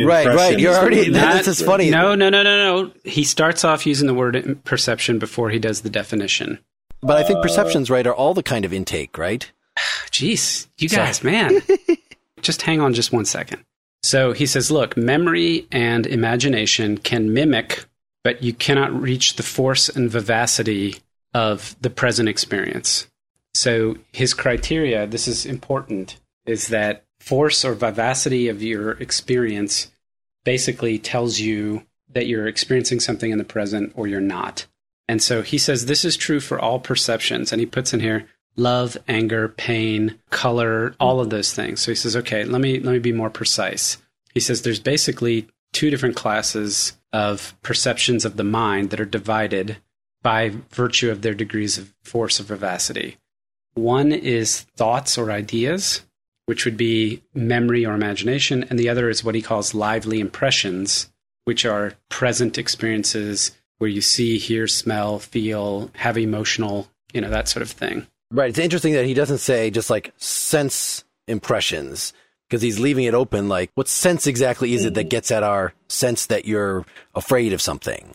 Right, 0.00 0.26
right. 0.26 0.58
You're 0.58 0.74
already. 0.74 1.10
Not- 1.10 1.34
That's 1.34 1.44
just 1.44 1.66
funny. 1.66 1.90
no, 1.90 2.14
no, 2.14 2.30
no, 2.30 2.42
no, 2.42 2.82
no. 2.84 2.92
He 3.04 3.24
starts 3.24 3.62
off 3.62 3.84
using 3.84 4.06
the 4.06 4.14
word 4.14 4.58
perception 4.64 5.18
before 5.18 5.50
he 5.50 5.58
does 5.58 5.82
the 5.82 5.90
definition. 5.90 6.58
But 7.02 7.18
I 7.18 7.24
think 7.24 7.42
perceptions, 7.42 7.90
right, 7.90 8.06
are 8.06 8.14
all 8.14 8.32
the 8.32 8.42
kind 8.42 8.64
of 8.64 8.72
intake, 8.72 9.18
right? 9.18 9.50
Jeez, 10.10 10.66
you 10.78 10.88
guys, 10.88 11.22
man. 11.22 11.60
just 12.40 12.62
hang 12.62 12.80
on 12.80 12.94
just 12.94 13.12
one 13.12 13.26
second. 13.26 13.64
So 14.02 14.32
he 14.32 14.46
says, 14.46 14.70
look, 14.70 14.96
memory 14.96 15.66
and 15.70 16.06
imagination 16.06 16.96
can 16.98 17.32
mimic, 17.34 17.84
but 18.24 18.42
you 18.42 18.52
cannot 18.52 18.92
reach 18.92 19.36
the 19.36 19.42
force 19.42 19.88
and 19.88 20.10
vivacity 20.10 20.96
of 21.34 21.76
the 21.80 21.90
present 21.90 22.28
experience. 22.28 23.08
So 23.54 23.96
his 24.12 24.34
criteria, 24.34 25.06
this 25.06 25.28
is 25.28 25.44
important, 25.44 26.18
is 26.46 26.68
that 26.68 27.04
force 27.20 27.64
or 27.64 27.74
vivacity 27.74 28.48
of 28.48 28.62
your 28.62 28.92
experience 28.92 29.90
basically 30.44 30.98
tells 30.98 31.38
you 31.38 31.84
that 32.12 32.26
you're 32.26 32.48
experiencing 32.48 33.00
something 33.00 33.30
in 33.30 33.38
the 33.38 33.44
present 33.44 33.92
or 33.94 34.06
you're 34.06 34.20
not. 34.20 34.66
And 35.08 35.22
so 35.22 35.42
he 35.42 35.58
says 35.58 35.86
this 35.86 36.04
is 36.04 36.16
true 36.16 36.40
for 36.40 36.58
all 36.58 36.78
perceptions. 36.78 37.52
And 37.52 37.60
he 37.60 37.66
puts 37.66 37.92
in 37.92 38.00
here 38.00 38.26
love, 38.56 38.96
anger, 39.08 39.48
pain, 39.48 40.18
color, 40.30 40.94
all 41.00 41.20
of 41.20 41.30
those 41.30 41.52
things. 41.52 41.80
So 41.80 41.90
he 41.90 41.96
says, 41.96 42.16
okay, 42.16 42.44
let 42.44 42.60
me, 42.60 42.80
let 42.80 42.92
me 42.92 42.98
be 42.98 43.12
more 43.12 43.30
precise. 43.30 43.98
He 44.34 44.40
says 44.40 44.62
there's 44.62 44.80
basically 44.80 45.48
two 45.72 45.90
different 45.90 46.16
classes 46.16 46.96
of 47.12 47.54
perceptions 47.62 48.24
of 48.24 48.36
the 48.36 48.44
mind 48.44 48.90
that 48.90 49.00
are 49.00 49.04
divided 49.04 49.78
by 50.22 50.52
virtue 50.70 51.10
of 51.10 51.22
their 51.22 51.34
degrees 51.34 51.78
of 51.78 51.92
force 52.02 52.38
of 52.38 52.46
vivacity. 52.46 53.16
One 53.74 54.12
is 54.12 54.60
thoughts 54.76 55.18
or 55.18 55.30
ideas, 55.30 56.02
which 56.46 56.64
would 56.64 56.76
be 56.76 57.22
memory 57.34 57.84
or 57.84 57.94
imagination, 57.94 58.64
and 58.64 58.78
the 58.78 58.88
other 58.88 59.08
is 59.08 59.24
what 59.24 59.34
he 59.34 59.42
calls 59.42 59.74
lively 59.74 60.20
impressions, 60.20 61.10
which 61.44 61.64
are 61.64 61.94
present 62.08 62.58
experiences 62.58 63.52
where 63.78 63.90
you 63.90 64.00
see, 64.00 64.38
hear, 64.38 64.68
smell, 64.68 65.18
feel, 65.18 65.90
have 65.94 66.16
emotional, 66.16 66.88
you 67.12 67.20
know, 67.20 67.30
that 67.30 67.48
sort 67.48 67.62
of 67.62 67.70
thing. 67.70 68.06
Right. 68.30 68.48
It's 68.48 68.58
interesting 68.58 68.92
that 68.94 69.06
he 69.06 69.14
doesn't 69.14 69.38
say 69.38 69.70
just 69.70 69.90
like 69.90 70.12
sense 70.16 71.04
impressions 71.26 72.12
because 72.52 72.60
he's 72.60 72.78
leaving 72.78 73.04
it 73.04 73.14
open. 73.14 73.48
Like, 73.48 73.70
what 73.76 73.88
sense 73.88 74.26
exactly 74.26 74.74
is 74.74 74.84
it 74.84 74.92
that 74.92 75.08
gets 75.08 75.30
at 75.30 75.42
our 75.42 75.72
sense 75.88 76.26
that 76.26 76.44
you're 76.44 76.84
afraid 77.14 77.54
of 77.54 77.62
something? 77.62 78.14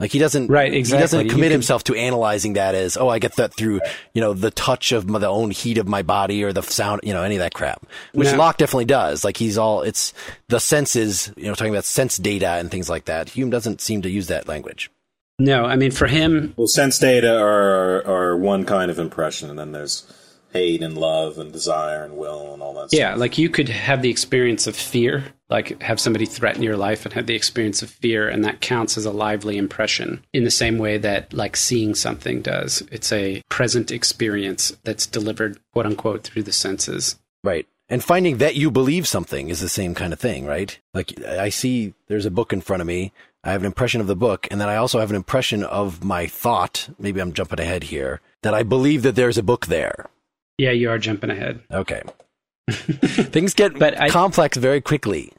Like 0.00 0.10
he 0.10 0.18
doesn't, 0.18 0.46
right? 0.48 0.72
Exactly. 0.72 0.96
He 0.96 1.02
doesn't 1.02 1.28
commit 1.28 1.48
could- 1.48 1.52
himself 1.52 1.84
to 1.84 1.94
analyzing 1.94 2.54
that 2.54 2.74
as, 2.74 2.96
oh, 2.96 3.10
I 3.10 3.18
get 3.18 3.36
that 3.36 3.52
through, 3.52 3.80
you 4.14 4.22
know, 4.22 4.32
the 4.32 4.50
touch 4.50 4.92
of 4.92 5.06
my, 5.06 5.18
the 5.18 5.28
own 5.28 5.50
heat 5.50 5.76
of 5.76 5.86
my 5.86 6.00
body 6.00 6.42
or 6.42 6.54
the 6.54 6.62
sound, 6.62 7.02
you 7.04 7.12
know, 7.12 7.22
any 7.22 7.34
of 7.34 7.40
that 7.40 7.52
crap. 7.52 7.84
Which 8.14 8.30
No. 8.32 8.38
Locke 8.38 8.56
definitely 8.56 8.86
does. 8.86 9.22
Like 9.22 9.36
he's 9.36 9.58
all, 9.58 9.82
it's 9.82 10.14
the 10.48 10.60
senses, 10.60 11.30
you 11.36 11.44
know, 11.44 11.54
talking 11.54 11.74
about 11.74 11.84
sense 11.84 12.16
data 12.16 12.52
and 12.52 12.70
things 12.70 12.88
like 12.88 13.04
that. 13.04 13.28
Hume 13.28 13.50
doesn't 13.50 13.82
seem 13.82 14.00
to 14.00 14.08
use 14.10 14.28
that 14.28 14.48
language. 14.48 14.90
No, 15.38 15.66
I 15.66 15.76
mean, 15.76 15.90
for 15.90 16.06
him, 16.06 16.54
Well, 16.56 16.68
sense 16.68 16.98
data 16.98 17.36
are 17.38 18.02
are 18.06 18.36
one 18.36 18.64
kind 18.64 18.90
of 18.90 18.98
impression, 18.98 19.50
and 19.50 19.58
then 19.58 19.70
there's 19.70 20.10
hate 20.52 20.82
and 20.82 20.96
love 20.96 21.38
and 21.38 21.52
desire 21.52 22.04
and 22.04 22.16
will 22.16 22.54
and 22.54 22.62
all 22.62 22.74
that. 22.74 22.88
Stuff. 22.88 22.98
Yeah, 22.98 23.10
stuff. 23.10 23.20
like 23.20 23.38
you 23.38 23.48
could 23.48 23.68
have 23.68 24.02
the 24.02 24.10
experience 24.10 24.66
of 24.66 24.76
fear, 24.76 25.24
like 25.48 25.80
have 25.82 26.00
somebody 26.00 26.26
threaten 26.26 26.62
your 26.62 26.76
life 26.76 27.04
and 27.04 27.14
have 27.14 27.26
the 27.26 27.34
experience 27.34 27.82
of 27.82 27.90
fear, 27.90 28.28
and 28.28 28.44
that 28.44 28.60
counts 28.60 28.96
as 28.96 29.04
a 29.04 29.10
lively 29.10 29.56
impression 29.56 30.24
in 30.32 30.44
the 30.44 30.50
same 30.50 30.78
way 30.78 30.98
that 30.98 31.32
like 31.32 31.56
seeing 31.56 31.94
something 31.94 32.40
does. 32.42 32.82
It's 32.90 33.12
a 33.12 33.42
present 33.48 33.90
experience 33.90 34.76
that's 34.84 35.06
delivered, 35.06 35.58
quote 35.72 35.86
unquote, 35.86 36.24
through 36.24 36.44
the 36.44 36.52
senses. 36.52 37.16
Right. 37.44 37.66
And 37.90 38.04
finding 38.04 38.38
that 38.38 38.56
you 38.56 38.70
believe 38.70 39.08
something 39.08 39.48
is 39.48 39.60
the 39.60 39.68
same 39.68 39.94
kind 39.94 40.12
of 40.12 40.20
thing, 40.20 40.44
right? 40.44 40.78
Like 40.92 41.18
I 41.24 41.48
see 41.48 41.94
there's 42.08 42.26
a 42.26 42.30
book 42.30 42.52
in 42.52 42.60
front 42.60 42.82
of 42.82 42.86
me. 42.86 43.12
I 43.44 43.52
have 43.52 43.62
an 43.62 43.66
impression 43.66 44.00
of 44.00 44.08
the 44.08 44.16
book, 44.16 44.48
and 44.50 44.60
then 44.60 44.68
I 44.68 44.76
also 44.76 44.98
have 44.98 45.10
an 45.10 45.16
impression 45.16 45.62
of 45.62 46.04
my 46.04 46.26
thought. 46.26 46.90
Maybe 46.98 47.20
I'm 47.20 47.32
jumping 47.32 47.60
ahead 47.60 47.84
here. 47.84 48.20
That 48.42 48.52
I 48.52 48.62
believe 48.62 49.02
that 49.02 49.14
there's 49.14 49.38
a 49.38 49.42
book 49.42 49.66
there. 49.66 50.10
Yeah, 50.58 50.72
you 50.72 50.90
are 50.90 50.98
jumping 50.98 51.30
ahead. 51.30 51.60
Okay. 51.72 52.02
Things 52.70 53.54
get 53.54 53.78
But 53.78 53.98
I- 54.00 54.08
complex 54.10 54.56
very 54.56 54.80
quickly. 54.80 55.32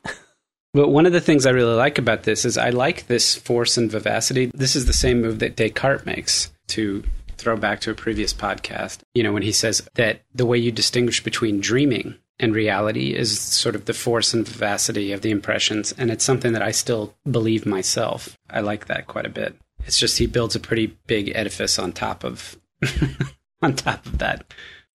But 0.73 0.89
one 0.89 1.05
of 1.07 1.13
the 1.13 1.21
things 1.21 1.45
I 1.47 1.49
really 1.51 1.73
like 1.75 1.97
about 1.97 2.23
this 2.23 2.45
is 2.45 2.55
I 2.57 2.69
like 2.69 3.07
this 3.07 3.35
force 3.35 3.75
and 3.77 3.89
vivacity. 3.91 4.51
This 4.53 4.75
is 4.75 4.85
the 4.85 4.93
same 4.93 5.19
move 5.21 5.39
that 5.39 5.55
Descartes 5.55 6.05
makes 6.05 6.51
to 6.67 7.03
throw 7.37 7.57
back 7.57 7.79
to 7.81 7.91
a 7.91 7.95
previous 7.95 8.33
podcast. 8.35 8.99
You 9.15 9.23
know, 9.23 9.33
when 9.33 9.41
he 9.41 9.51
says 9.51 9.87
that 9.95 10.21
the 10.33 10.45
way 10.45 10.59
you 10.59 10.71
distinguish 10.71 11.23
between 11.23 11.59
dreaming 11.59 12.15
and 12.39 12.53
reality 12.53 13.15
is 13.15 13.39
sort 13.39 13.73
of 13.75 13.85
the 13.85 13.93
force 13.93 14.31
and 14.33 14.47
vivacity 14.47 15.11
of 15.11 15.21
the 15.21 15.31
impressions. 15.31 15.91
And 15.93 16.11
it's 16.11 16.23
something 16.23 16.53
that 16.53 16.61
I 16.61 16.69
still 16.71 17.15
believe 17.29 17.65
myself. 17.65 18.37
I 18.49 18.59
like 18.61 18.85
that 18.85 19.07
quite 19.07 19.25
a 19.25 19.29
bit. 19.29 19.55
It's 19.85 19.97
just 19.97 20.19
he 20.19 20.27
builds 20.27 20.55
a 20.55 20.59
pretty 20.59 20.95
big 21.07 21.31
edifice 21.33 21.79
on 21.79 21.93
top 21.93 22.23
of 22.23 22.57
on 23.63 23.75
top 23.75 24.05
of 24.05 24.19
that. 24.19 24.53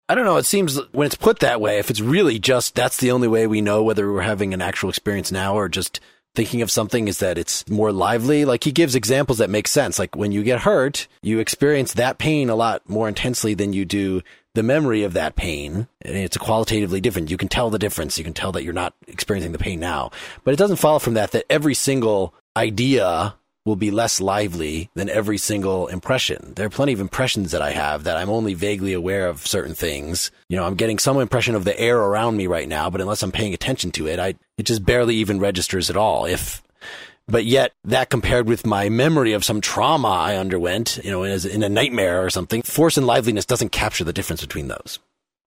I 0.08 0.14
don't 0.14 0.26
know. 0.26 0.36
It 0.36 0.44
seems 0.44 0.78
when 0.92 1.06
it's 1.06 1.14
put 1.14 1.38
that 1.40 1.60
way, 1.60 1.78
if 1.78 1.90
it's 1.90 2.00
really 2.00 2.38
just 2.38 2.74
that's 2.74 2.98
the 2.98 3.10
only 3.10 3.28
way 3.28 3.46
we 3.46 3.62
know 3.62 3.82
whether 3.82 4.12
we're 4.12 4.20
having 4.20 4.52
an 4.52 4.60
actual 4.60 4.90
experience 4.90 5.32
now 5.32 5.54
or 5.54 5.68
just 5.68 6.00
thinking 6.34 6.62
of 6.62 6.70
something 6.70 7.08
is 7.08 7.20
that 7.20 7.38
it's 7.38 7.66
more 7.68 7.92
lively. 7.92 8.44
Like 8.44 8.64
he 8.64 8.72
gives 8.72 8.94
examples 8.94 9.38
that 9.38 9.50
make 9.50 9.68
sense. 9.68 9.98
Like 9.98 10.14
when 10.16 10.32
you 10.32 10.42
get 10.42 10.60
hurt, 10.60 11.06
you 11.22 11.38
experience 11.38 11.94
that 11.94 12.18
pain 12.18 12.50
a 12.50 12.56
lot 12.56 12.88
more 12.88 13.08
intensely 13.08 13.54
than 13.54 13.72
you 13.72 13.84
do 13.84 14.20
the 14.54 14.62
memory 14.62 15.04
of 15.04 15.14
that 15.14 15.36
pain. 15.36 15.88
And 16.02 16.16
it's 16.16 16.36
qualitatively 16.36 17.00
different. 17.00 17.30
You 17.30 17.36
can 17.36 17.48
tell 17.48 17.70
the 17.70 17.78
difference. 17.78 18.18
You 18.18 18.24
can 18.24 18.34
tell 18.34 18.52
that 18.52 18.64
you're 18.64 18.72
not 18.72 18.94
experiencing 19.06 19.52
the 19.52 19.58
pain 19.58 19.80
now. 19.80 20.10
But 20.42 20.54
it 20.54 20.58
doesn't 20.58 20.76
follow 20.76 20.98
from 20.98 21.14
that 21.14 21.32
that 21.32 21.46
every 21.48 21.74
single 21.74 22.34
idea 22.56 23.34
will 23.64 23.77
be 23.77 23.90
less 23.90 24.20
lively 24.20 24.90
than 24.94 25.09
every 25.09 25.38
single 25.38 25.87
impression. 25.87 26.53
There 26.55 26.66
are 26.66 26.70
plenty 26.70 26.92
of 26.92 27.00
impressions 27.00 27.50
that 27.53 27.62
I 27.62 27.70
have 27.70 28.05
that 28.05 28.16
I'm 28.16 28.29
only 28.29 28.55
vaguely 28.55 28.92
aware 28.92 29.27
of 29.27 29.46
certain 29.46 29.74
things. 29.74 30.31
You 30.48 30.57
know, 30.57 30.64
I'm 30.64 30.74
getting 30.74 30.98
some 30.98 31.18
impression 31.18 31.55
of 31.55 31.64
the 31.64 31.79
air 31.79 31.98
around 31.98 32.37
me 32.37 32.46
right 32.46 32.68
now, 32.68 32.90
but 32.90 33.00
unless 33.00 33.22
I'm 33.22 33.33
paying 33.33 33.55
attention 33.55 33.90
to 33.92 34.07
it, 34.07 34.18
I 34.18 34.35
it 34.59 34.64
just 34.64 34.85
barely 34.85 35.16
even 35.16 35.40
registers 35.40 35.88
at 35.88 35.96
all. 35.96 36.27
If 36.27 36.62
but 37.27 37.46
yet 37.46 37.72
that 37.85 38.11
compared 38.11 38.46
with 38.46 38.66
my 38.66 38.90
memory 38.90 39.33
of 39.33 39.44
some 39.44 39.62
trauma 39.62 40.09
I 40.09 40.37
underwent, 40.37 41.00
you 41.03 41.11
know, 41.11 41.24
in 41.24 41.62
a 41.62 41.68
nightmare 41.70 42.22
or 42.22 42.29
something, 42.29 42.61
force 42.62 42.98
and 42.98 43.07
liveliness 43.07 43.46
doesn't 43.46 43.72
capture 43.72 44.05
the 44.05 44.12
difference 44.12 44.42
between 44.42 44.68
those. 44.68 44.98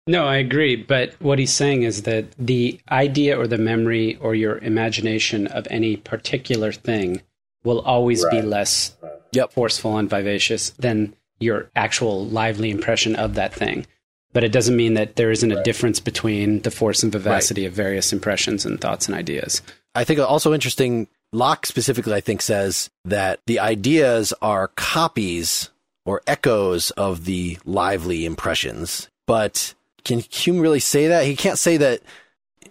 No, 0.05 0.25
I 0.25 0.37
agree. 0.37 0.75
But 0.75 1.13
what 1.19 1.39
he's 1.39 1.53
saying 1.53 1.83
is 1.83 2.01
that 2.03 2.25
the 2.37 2.77
idea 2.91 3.39
or 3.39 3.47
the 3.47 3.57
memory 3.57 4.17
or 4.17 4.35
your 4.35 4.57
imagination 4.57 5.47
of 5.47 5.65
any 5.69 5.95
particular 5.95 6.73
thing 6.73 7.21
will 7.63 7.79
always 7.81 8.25
be 8.25 8.41
less 8.41 8.95
Yep. 9.33 9.53
forceful 9.53 9.97
and 9.97 10.09
vivacious 10.09 10.71
than 10.71 11.13
your 11.39 11.69
actual 11.75 12.25
lively 12.25 12.69
impression 12.69 13.15
of 13.15 13.35
that 13.35 13.53
thing. 13.53 13.85
But 14.33 14.43
it 14.43 14.51
doesn't 14.51 14.75
mean 14.75 14.93
that 14.93 15.15
there 15.15 15.31
isn't 15.31 15.51
a 15.51 15.63
difference 15.63 15.99
between 15.99 16.61
the 16.61 16.71
force 16.71 17.03
and 17.03 17.11
vivacity 17.11 17.65
of 17.65 17.73
various 17.73 18.13
impressions 18.13 18.65
and 18.65 18.79
thoughts 18.79 19.07
and 19.07 19.15
ideas. 19.15 19.61
I 19.93 20.03
think 20.05 20.19
also 20.19 20.53
interesting, 20.53 21.07
Locke 21.33 21.65
specifically, 21.65 22.13
I 22.13 22.21
think, 22.21 22.41
says 22.41 22.89
that 23.03 23.39
the 23.45 23.59
ideas 23.59 24.33
are 24.41 24.69
copies 24.69 25.69
or 26.05 26.21
echoes 26.27 26.91
of 26.91 27.25
the 27.25 27.57
lively 27.65 28.25
impressions. 28.25 29.09
But 29.27 29.73
can 30.03 30.19
Hume 30.19 30.59
really 30.59 30.79
say 30.79 31.07
that? 31.07 31.25
He 31.25 31.35
can't 31.35 31.59
say 31.59 31.77
that. 31.77 32.01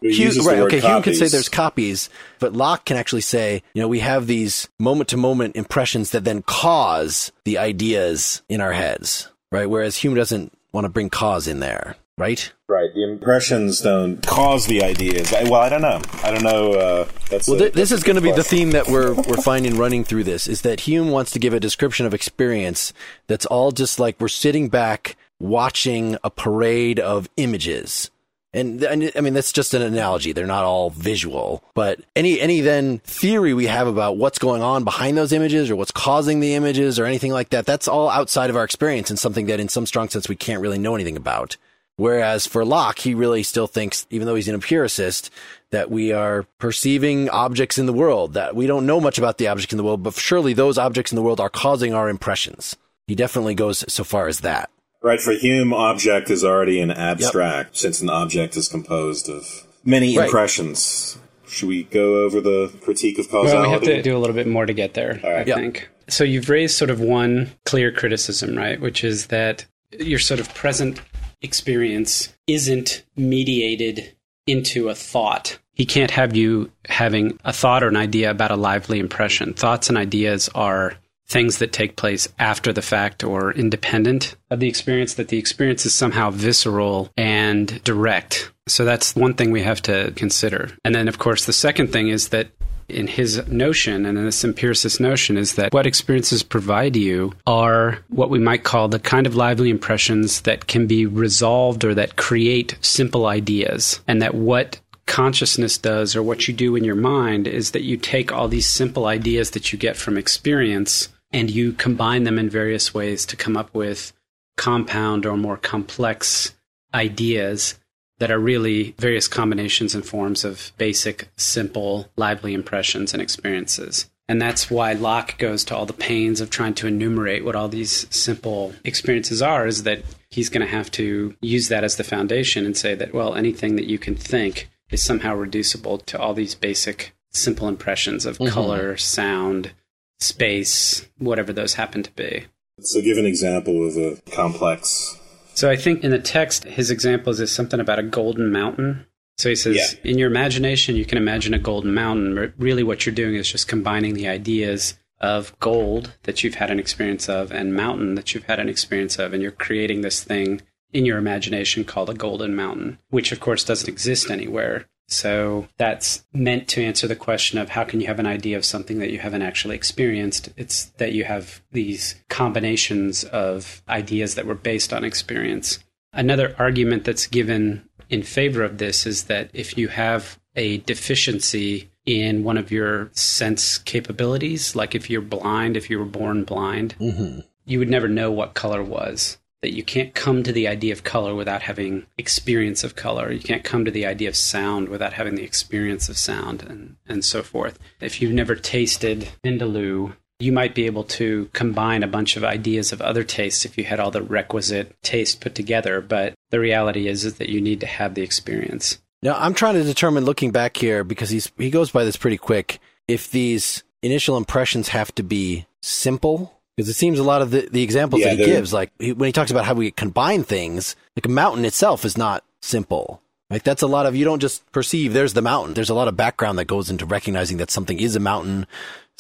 Hume, 0.03 0.47
right, 0.47 0.59
okay, 0.61 0.81
Hume 0.81 1.03
can 1.03 1.15
say 1.15 1.29
there's 1.29 1.49
copies, 1.49 2.09
but 2.39 2.53
Locke 2.55 2.85
can 2.87 2.97
actually 2.97 3.21
say, 3.21 3.63
you 3.75 3.83
know, 3.83 3.89
we 3.89 3.99
have 4.01 4.27
these 4.27 4.69
moment 4.79 5.09
to 5.11 5.17
moment 5.17 5.57
impressions 5.57 6.11
that 6.11 6.25
then 6.25 6.43
cause 6.43 7.33
the 7.45 7.59
ideas 7.59 8.43
in 8.49 8.61
our 8.61 8.73
heads, 8.73 9.29
right? 9.53 9.69
Whereas 9.69 9.99
Hume 9.99 10.15
doesn't 10.15 10.53
want 10.73 10.85
to 10.85 10.89
bring 10.89 11.11
cause 11.11 11.47
in 11.47 11.61
there, 11.61 11.97
right? 12.17 12.51
Right. 12.69 12.89
The 12.95 13.03
impressions 13.03 13.81
don't 13.81 14.25
cause 14.27 14.67
the 14.67 14.85
ideas. 14.85 15.33
I, 15.35 15.43
well, 15.45 15.61
I 15.61 15.69
don't 15.69 15.83
know. 15.83 16.01
I 16.23 16.31
don't 16.31 16.45
know. 16.45 16.73
Uh, 16.73 17.09
that's 17.29 17.49
Well, 17.49 17.57
a- 17.57 17.61
th- 17.61 17.73
this 17.73 17.91
that's 17.91 18.01
is 18.01 18.05
going 18.05 18.17
to 18.17 18.23
be 18.23 18.31
the 18.33 18.45
theme 18.45 18.71
that 18.71 18.87
we're 18.89 19.13
we're 19.13 19.43
finding 19.43 19.77
running 19.77 20.05
through 20.05 20.25
this 20.25 20.47
is 20.47 20.63
that 20.63 20.81
Hume 20.81 21.11
wants 21.11 21.33
to 21.33 21.39
give 21.41 21.53
a 21.53 21.59
description 21.61 22.07
of 22.07 22.15
experience 22.15 22.93
that's 23.27 23.45
all 23.47 23.73
just 23.73 23.99
like 23.99 24.21
we're 24.21 24.29
sitting 24.29 24.69
back 24.69 25.17
watching 25.41 26.17
a 26.23 26.31
parade 26.31 27.01
of 27.01 27.29
images. 27.37 28.11
And, 28.53 28.83
and 28.83 29.13
I 29.15 29.21
mean 29.21 29.35
that's 29.35 29.53
just 29.53 29.75
an 29.75 29.83
analogy. 29.83 30.33
They're 30.33 30.47
not 30.47 30.65
all 30.65 30.91
visual, 30.91 31.63
but 31.75 32.01
any 32.17 32.41
any 32.41 32.61
then 32.61 32.99
theory 32.99 33.55
we 33.55 33.67
have 33.67 33.87
about 33.87 34.17
what's 34.17 34.41
going 34.41 34.61
on 34.61 34.83
behind 34.83 35.17
those 35.17 35.33
images 35.33 35.71
or 35.71 35.77
what's 35.77 35.93
causing 35.93 36.41
the 36.41 36.55
images 36.55 36.99
or 36.99 37.05
anything 37.05 37.33
like 37.33 37.51
that, 37.51 37.65
that's 37.65 37.87
all 37.87 38.11
outside 38.11 38.51
of 38.51 38.57
our 38.57 38.65
experience 38.65 39.09
and 39.09 39.19
something 39.19 39.47
that 39.47 39.61
in 39.61 39.69
some 39.69 39.87
strong 39.87 40.09
sense 40.09 40.29
we 40.29 40.35
can't 40.35 40.61
really 40.61 40.79
know 40.79 40.97
anything 40.97 41.17
about. 41.17 41.57
Whereas 42.01 42.47
for 42.47 42.65
Locke, 42.65 42.99
he 42.99 43.13
really 43.15 43.43
still 43.43 43.67
thinks, 43.67 44.07
even 44.09 44.27
though 44.27 44.35
he's 44.35 44.49
an 44.49 44.55
empiricist, 44.55 45.31
that 45.69 45.91
we 45.91 46.13
are 46.13 46.47
perceiving 46.59 47.29
objects 47.29 47.77
in 47.77 47.85
the 47.85 47.93
world, 47.93 48.33
that 48.33 48.57
we 48.57 48.67
don't 48.67 48.87
know 48.87 49.03
much 49.03 49.19
about 49.19 49.37
the 49.37 49.49
objects 49.49 49.75
in 49.75 49.77
the 49.77 49.85
world, 49.85 50.03
but 50.03 50.15
surely 50.15 50.55
those 50.55 50.79
objects 50.79 51.13
in 51.13 51.17
the 51.17 51.23
world 51.23 51.41
are 51.41 51.51
causing 51.51 51.93
our 51.93 52.09
impressions. 52.09 52.75
He 53.07 53.15
definitely 53.15 53.55
goes 53.55 53.85
so 53.93 54.03
far 54.03 54.29
as 54.29 54.41
that. 54.41 54.71
Right. 55.03 55.21
For 55.21 55.33
Hume, 55.33 55.73
object 55.73 56.31
is 56.31 56.45
already 56.45 56.81
an 56.81 56.91
abstract, 56.91 57.77
since 57.77 58.01
an 58.01 58.11
object 58.11 58.57
is 58.57 58.69
composed 58.69 59.29
of 59.29 59.67
many 59.85 60.17
Right. 60.17 60.27
impressions. 60.27 61.17
Should 61.49 61.69
we 61.69 61.85
go 61.85 62.23
over 62.23 62.41
the 62.41 62.71
critique 62.83 63.19
of 63.19 63.33
Well, 63.33 63.43
causality? 63.45 63.69
we 63.69 63.73
have 63.73 63.83
to 63.83 64.03
do 64.03 64.17
a 64.17 64.19
little 64.21 64.37
bit 64.37 64.47
more 64.47 64.67
to 64.67 64.73
get 64.73 64.95
there, 64.95 65.19
I. 65.25 65.45
Yep. 65.45 65.57
think. 65.57 65.89
So 66.09 66.23
you've 66.23 66.49
raised 66.49 66.77
sort 66.77 66.91
of 66.91 67.01
one 67.01 67.51
clear 67.65 67.91
criticism, 67.91 68.57
right? 68.57 68.81
Which 68.81 69.03
is 69.03 69.27
that 69.27 69.65
your 69.99 70.19
sort 70.19 70.39
of 70.39 70.53
present 70.55 71.01
experience 71.43 72.29
isn't 72.47 73.03
mediated 73.17 74.13
into 74.47 74.89
a 74.89 74.95
thought. 74.95 75.59
He 75.73 75.87
can't 75.87 76.11
have 76.11 76.37
you 76.37 76.71
having 76.89 77.39
a 77.45 77.53
thought 77.53 77.83
or 77.83 77.89
an 77.89 77.97
idea 77.97 78.31
about 78.31 78.51
a 78.51 78.57
lively 78.57 78.99
impression. 78.99 79.55
Thoughts 79.55 79.89
and 79.89 79.97
ideas 79.97 80.51
are 80.55 80.95
things 81.31 81.59
that 81.59 81.73
take 81.73 81.97
place 81.97 82.29
after 82.39 82.73
the 82.73 82.83
fact 82.83 83.23
or 83.23 83.53
independent 83.53 84.37
of 84.51 84.61
the 84.61 84.69
experience, 84.69 85.15
that 85.15 85.29
the 85.29 85.39
experience 85.39 85.87
is 85.87 85.95
somehow 85.95 86.31
visceral 86.31 87.11
and 87.17 87.83
direct. 87.85 88.51
So 88.67 88.85
that's 88.85 89.15
one 89.15 89.35
thing 89.35 89.53
we 89.53 89.63
have 89.63 89.81
to 89.83 90.13
consider. 90.17 90.71
And 90.85 90.95
then, 90.95 91.09
of 91.09 91.19
course, 91.19 91.47
the 91.47 91.53
second 91.53 91.93
thing 91.93 92.09
is 92.09 92.29
that 92.29 92.49
in 92.89 93.07
his 93.07 93.47
notion 93.47 94.05
and 94.05 94.19
in 94.19 94.25
this 94.25 94.45
empiricist 94.45 95.01
notion 95.01 95.37
is 95.37 95.55
that 95.55 95.73
what 95.73 95.87
experiences 95.87 96.43
provide 96.43 96.97
you 96.97 97.33
are 97.47 97.99
what 98.09 98.31
we 98.31 98.41
might 98.41 98.65
call 98.65 98.89
the 98.89 98.99
kind 98.99 99.29
of 99.29 99.37
lively 99.37 99.71
impressions 99.71 100.41
that 100.41 100.67
can 100.67 100.89
be 100.89 101.07
resolved 101.07 101.85
or 101.85 101.95
that 101.95 102.17
create 102.17 102.77
simple 102.81 103.27
ideas. 103.27 104.01
And 104.09 104.21
that 104.21 104.35
what 104.35 104.81
consciousness 105.07 105.79
does 105.79 106.15
or 106.15 106.23
what 106.23 106.47
you 106.47 106.55
do 106.55 106.77
in 106.77 106.85
your 106.85 106.95
mind 106.95 107.47
is 107.49 107.73
that 107.73 107.83
you 107.83 107.97
take 107.97 108.33
all 108.33 108.49
these 108.49 108.69
simple 108.69 109.07
ideas 109.07 109.51
that 109.53 109.73
you 109.73 109.79
get 109.79 109.97
from 109.97 110.17
experience 110.17 111.09
and 111.33 111.51
you 111.51 111.73
combine 111.73 112.25
them 112.25 112.39
in 112.39 112.51
various 112.51 112.93
ways 112.93 113.25
to 113.27 113.37
come 113.37 113.57
up 113.57 113.75
with 113.75 114.13
compound 114.57 115.25
or 115.25 115.37
more 115.37 115.57
complex 115.57 116.55
ideas 116.93 117.79
that 118.19 118.31
are 118.31 118.39
really 118.39 118.95
various 118.99 119.29
combinations 119.29 119.95
and 119.95 120.05
forms 120.05 120.45
of 120.45 120.73
basic, 120.77 121.29
simple, 121.37 122.11
lively 122.17 122.53
impressions 122.53 123.15
and 123.15 123.23
experiences. 123.23 124.11
And 124.29 124.41
that's 124.41 124.71
why 124.71 124.93
Locke 124.93 125.39
goes 125.39 125.65
to 125.65 125.77
all 125.77 125.87
the 125.87 125.93
pains 125.93 126.41
of 126.41 126.51
trying 126.51 126.75
to 126.75 126.87
enumerate 126.87 127.45
what 127.45 127.57
all 127.57 127.69
these 127.69 128.07
simple 128.15 128.75
experiences 128.85 129.43
are, 129.43 129.67
is 129.67 129.83
that 129.83 130.03
he's 130.29 130.49
going 130.49 130.65
to 130.65 130.73
have 130.73 130.91
to 130.93 131.35
use 131.41 131.69
that 131.69 131.83
as 131.83 131.97
the 131.97 132.05
foundation 132.05 132.65
and 132.65 132.77
say 132.77 132.95
that, 132.95 133.13
well, 133.13 133.35
anything 133.35 133.75
that 133.75 133.87
you 133.87 133.99
can 133.99 134.15
think 134.15 134.69
is 134.91 135.03
somehow 135.03 135.35
reducible 135.35 135.99
to 135.99 136.21
all 136.21 136.35
these 136.35 136.55
basic, 136.55 137.13
simple 137.33 137.67
impressions 137.67 138.25
of 138.25 138.39
mm-hmm. 138.39 138.53
color, 138.53 138.97
sound, 138.97 139.73
space, 140.21 141.09
whatever 141.19 141.53
those 141.53 141.75
happen 141.75 142.03
to 142.03 142.13
be. 142.13 142.47
So, 142.81 143.03
give 143.03 143.19
an 143.19 143.27
example 143.27 143.87
of 143.87 143.97
a 143.97 144.17
complex 144.31 145.21
so 145.61 145.69
I 145.69 145.77
think 145.77 146.05
in 146.05 146.11
the 146.11 146.19
text, 146.19 146.65
his 146.65 146.91
examples 146.91 147.39
is 147.39 147.53
something 147.53 147.81
about 147.81 147.99
a 147.99 148.03
golden 148.03 148.51
mountain. 148.51 149.05
So 149.37 149.51
he 149.51 149.55
says, 149.55 149.77
yeah. 149.77 150.11
in 150.11 150.17
your 150.17 150.31
imagination, 150.31 150.97
you 150.97 151.05
can 151.05 151.19
imagine 151.19 151.53
a 151.53 151.59
golden 151.59 151.93
mountain. 151.93 152.55
Really, 152.57 152.83
what 152.83 153.05
you're 153.05 153.15
doing 153.15 153.35
is 153.35 153.51
just 153.51 153.69
combining 153.69 154.15
the 154.15 154.27
ideas 154.27 154.99
of 155.21 155.59
gold 155.61 156.15
that 156.23 156.43
you've 156.43 156.55
had 156.55 156.71
an 156.71 156.79
experience 156.79 157.29
of 157.29 157.53
and 157.53 157.75
mountain 157.75 158.15
that 158.15 158.35
you've 158.35 158.45
had 158.45 158.59
an 158.59 158.71
experience 158.71 159.19
of. 159.19 159.35
And 159.35 159.43
you're 159.43 159.53
creating 159.53 160.01
this 160.01 160.25
thing 160.25 160.63
in 160.95 161.05
your 161.05 161.19
imagination 161.19 161.85
called 161.85 162.09
a 162.09 162.15
golden 162.15 162.57
mountain, 162.57 162.99
which 163.11 163.31
of 163.31 163.41
course 163.41 163.63
doesn't 163.63 163.89
exist 163.89 164.31
anywhere. 164.31 164.87
So 165.11 165.67
that's 165.77 166.25
meant 166.33 166.69
to 166.69 166.85
answer 166.85 167.09
the 167.09 167.17
question 167.17 167.59
of 167.59 167.71
how 167.71 167.85
can 167.85 168.01
you 168.01 168.07
have 168.07 168.21
an 168.21 168.27
idea 168.27 168.57
of 168.57 168.65
something 168.65 169.01
that 169.01 169.11
you 169.11 169.19
haven't 169.19 169.43
actually 169.43 169.75
experienced? 169.75 170.51
It's 170.57 170.85
that 170.99 171.13
you 171.13 171.25
have 171.25 171.61
these 171.73 172.15
combinations 172.29 173.25
of 173.25 173.83
ideas 173.89 174.37
that 174.37 174.47
were 174.47 174.55
based 174.55 174.93
on 174.93 175.05
experience. 175.05 175.81
Another 176.13 176.55
argument 176.59 177.05
that's 177.05 177.27
given 177.27 177.89
in 178.09 178.23
favor 178.23 178.63
of 178.63 178.79
this 178.79 179.07
is 179.07 179.25
that 179.25 179.51
if 179.53 179.77
you 179.77 179.89
have 179.89 180.39
a 180.57 180.79
deficiency 180.79 181.91
in 182.07 182.45
one 182.45 182.57
of 182.57 182.71
your 182.71 183.11
sense 183.13 183.79
capabilities, 183.79 184.75
like 184.77 184.95
if 184.95 185.11
you're 185.11 185.21
blind, 185.21 185.77
if 185.77 185.91
you 185.91 185.99
were 185.99 186.05
born 186.05 186.45
blind, 186.45 186.95
mm-hmm. 187.01 187.41
you 187.65 187.79
would 187.79 187.91
never 187.91 188.09
know 188.09 188.31
what 188.31 188.55
color 188.55 188.83
was 188.83 189.39
that 189.63 189.75
you 189.75 189.83
can't 189.83 190.15
come 190.15 190.43
to 190.43 190.53
the 190.53 190.67
idea 190.67 190.93
of 190.93 191.05
color 191.05 191.35
without 191.35 191.63
having 191.63 192.07
experience 192.17 192.83
of 192.83 192.97
color. 192.97 193.31
You 193.31 193.41
can't 193.41 193.65
come 193.65 193.85
to 193.85 193.91
the 193.91 194.07
idea 194.07 194.29
of 194.29 194.37
sound 194.37 194.89
without 194.89 195.13
having 195.13 195.35
the 195.35 195.45
experience 195.45 196.09
of 196.09 196.17
sound 196.17 196.63
and, 196.63 196.97
and 197.07 197.25
so 197.25 197.43
forth. 197.43 197.79
If 198.01 198.23
you've 198.23 198.33
never 198.33 198.55
tasted 198.55 199.29
Vindaloo, 199.45 200.15
you 200.39 200.53
might 200.53 200.75
be 200.75 200.87
able 200.87 201.05
to 201.05 201.51
combine 201.53 202.03
a 202.03 202.09
bunch 202.09 202.37
of 202.37 202.45
ideas 202.45 202.93
of 202.93 203.03
other 203.03 203.23
tastes 203.23 203.67
if 203.67 203.77
you 203.77 203.85
had 203.85 204.01
all 204.01 204.11
the 204.11 204.23
requisite 204.23 204.97
taste 205.03 205.41
put 205.43 205.55
together. 205.55 206.01
But 206.01 206.33
the 206.49 206.61
reality 206.61 207.07
is, 207.07 207.25
is 207.27 207.35
that 207.35 207.51
you 207.51 207.61
need 207.61 207.81
to 207.81 207.87
have 207.87 208.15
the 208.15 208.23
experience. 208.23 208.99
Now, 209.23 209.37
I'm 209.39 209.53
trying 209.53 209.75
to 209.75 209.85
determine, 209.85 210.25
looking 210.25 210.51
back 210.51 210.79
here, 210.79 211.05
because 211.05 211.29
he's 211.29 211.53
he 211.59 211.71
goes 211.71 211.91
by 211.91 212.05
this 212.05 212.17
pretty 212.17 212.39
quick, 212.39 212.81
if 213.07 213.31
these 213.31 213.83
initial 214.03 214.39
impressions 214.39 214.89
have 214.89 215.15
to 215.17 215.23
be 215.23 215.67
simple 215.83 216.60
because 216.81 216.89
it 216.89 216.95
seems 216.95 217.19
a 217.19 217.25
lot 217.25 217.43
of 217.43 217.51
the, 217.51 217.69
the 217.71 217.83
examples 217.83 218.23
yeah, 218.23 218.31
that 218.31 218.39
he 218.39 218.47
gives, 218.47 218.73
like 218.73 218.91
he, 218.99 219.13
when 219.13 219.27
he 219.27 219.33
talks 219.35 219.51
about 219.51 219.67
how 219.67 219.75
we 219.75 219.91
combine 219.91 220.45
things, 220.45 220.97
like 221.15 221.27
a 221.27 221.29
mountain 221.29 221.67
itself 221.67 222.07
is 222.07 222.17
not 222.17 222.43
simple. 222.63 223.21
Like 223.51 223.65
that's 223.65 223.83
a 223.83 223.87
lot 223.87 224.07
of 224.07 224.17
you 224.17 224.25
don't 224.25 224.41
just 224.41 224.65
perceive 224.73 225.13
there's 225.13 225.35
the 225.35 225.43
mountain. 225.43 225.75
There's 225.75 225.91
a 225.91 225.95
lot 225.95 226.09
of 226.09 226.17
background 226.17 226.59
that 226.59 226.65
goes 226.65 226.89
into 226.89 227.05
recognizing 227.05 227.59
that 227.59 227.71
something 227.71 228.01
is 228.01 228.17
a 228.17 228.21
mountain, 228.21 228.67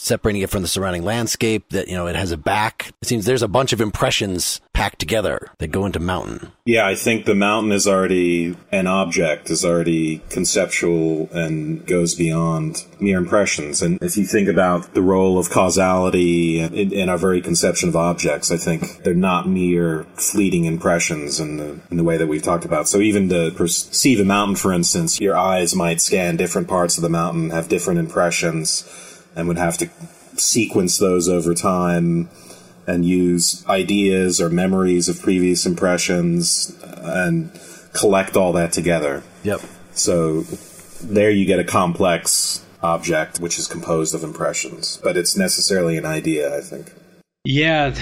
separating 0.00 0.42
it 0.42 0.50
from 0.50 0.62
the 0.62 0.68
surrounding 0.68 1.04
landscape, 1.04 1.68
that, 1.70 1.88
you 1.88 1.94
know, 1.94 2.06
it 2.06 2.16
has 2.16 2.32
a 2.32 2.36
back. 2.36 2.92
It 3.02 3.08
seems 3.08 3.26
there's 3.26 3.42
a 3.42 3.48
bunch 3.48 3.72
of 3.72 3.80
impressions 3.80 4.60
packed 4.72 4.98
together 4.98 5.50
that 5.58 5.68
go 5.68 5.84
into 5.84 6.00
mountain. 6.00 6.52
Yeah, 6.64 6.86
I 6.86 6.94
think 6.94 7.26
the 7.26 7.34
mountain 7.34 7.72
is 7.72 7.86
already 7.86 8.56
an 8.72 8.86
object, 8.86 9.50
is 9.50 9.64
already 9.64 10.22
conceptual 10.30 11.28
and 11.32 11.86
goes 11.86 12.14
beyond 12.14 12.84
mere 12.98 13.18
impressions. 13.18 13.82
And 13.82 13.98
if 14.02 14.16
you 14.16 14.24
think 14.24 14.48
about 14.48 14.94
the 14.94 15.02
role 15.02 15.38
of 15.38 15.50
causality 15.50 16.60
in, 16.60 16.92
in 16.92 17.08
our 17.08 17.18
very 17.18 17.42
conception 17.42 17.88
of 17.88 17.96
objects, 17.96 18.50
I 18.50 18.56
think 18.56 19.02
they're 19.02 19.14
not 19.14 19.48
mere 19.48 20.04
fleeting 20.14 20.64
impressions 20.64 21.40
in 21.40 21.58
the, 21.58 21.80
in 21.90 21.96
the 21.98 22.04
way 22.04 22.16
that 22.16 22.26
we've 22.26 22.42
talked 22.42 22.64
about. 22.64 22.88
So 22.88 22.98
even 22.98 23.28
to 23.28 23.50
perceive 23.50 24.20
a 24.20 24.24
mountain, 24.24 24.56
for 24.56 24.72
instance, 24.72 25.20
your 25.20 25.36
eyes 25.36 25.74
might 25.74 26.00
scan 26.00 26.36
different 26.36 26.68
parts 26.68 26.96
of 26.96 27.02
the 27.02 27.10
mountain, 27.10 27.50
have 27.50 27.68
different 27.68 28.00
impressions 28.00 28.88
and 29.36 29.48
would 29.48 29.58
have 29.58 29.78
to 29.78 29.88
sequence 30.36 30.98
those 30.98 31.28
over 31.28 31.54
time 31.54 32.28
and 32.86 33.04
use 33.04 33.64
ideas 33.68 34.40
or 34.40 34.50
memories 34.50 35.08
of 35.08 35.20
previous 35.20 35.66
impressions 35.66 36.76
and 36.96 37.50
collect 37.92 38.36
all 38.36 38.52
that 38.52 38.72
together. 38.72 39.22
Yep. 39.42 39.60
So 39.92 40.42
there 41.02 41.30
you 41.30 41.44
get 41.46 41.58
a 41.58 41.64
complex 41.64 42.64
object 42.82 43.40
which 43.40 43.58
is 43.58 43.66
composed 43.66 44.14
of 44.14 44.24
impressions, 44.24 44.98
but 45.02 45.16
it's 45.16 45.36
necessarily 45.36 45.96
an 45.96 46.06
idea, 46.06 46.56
I 46.56 46.60
think. 46.60 46.92
Yeah. 47.44 47.94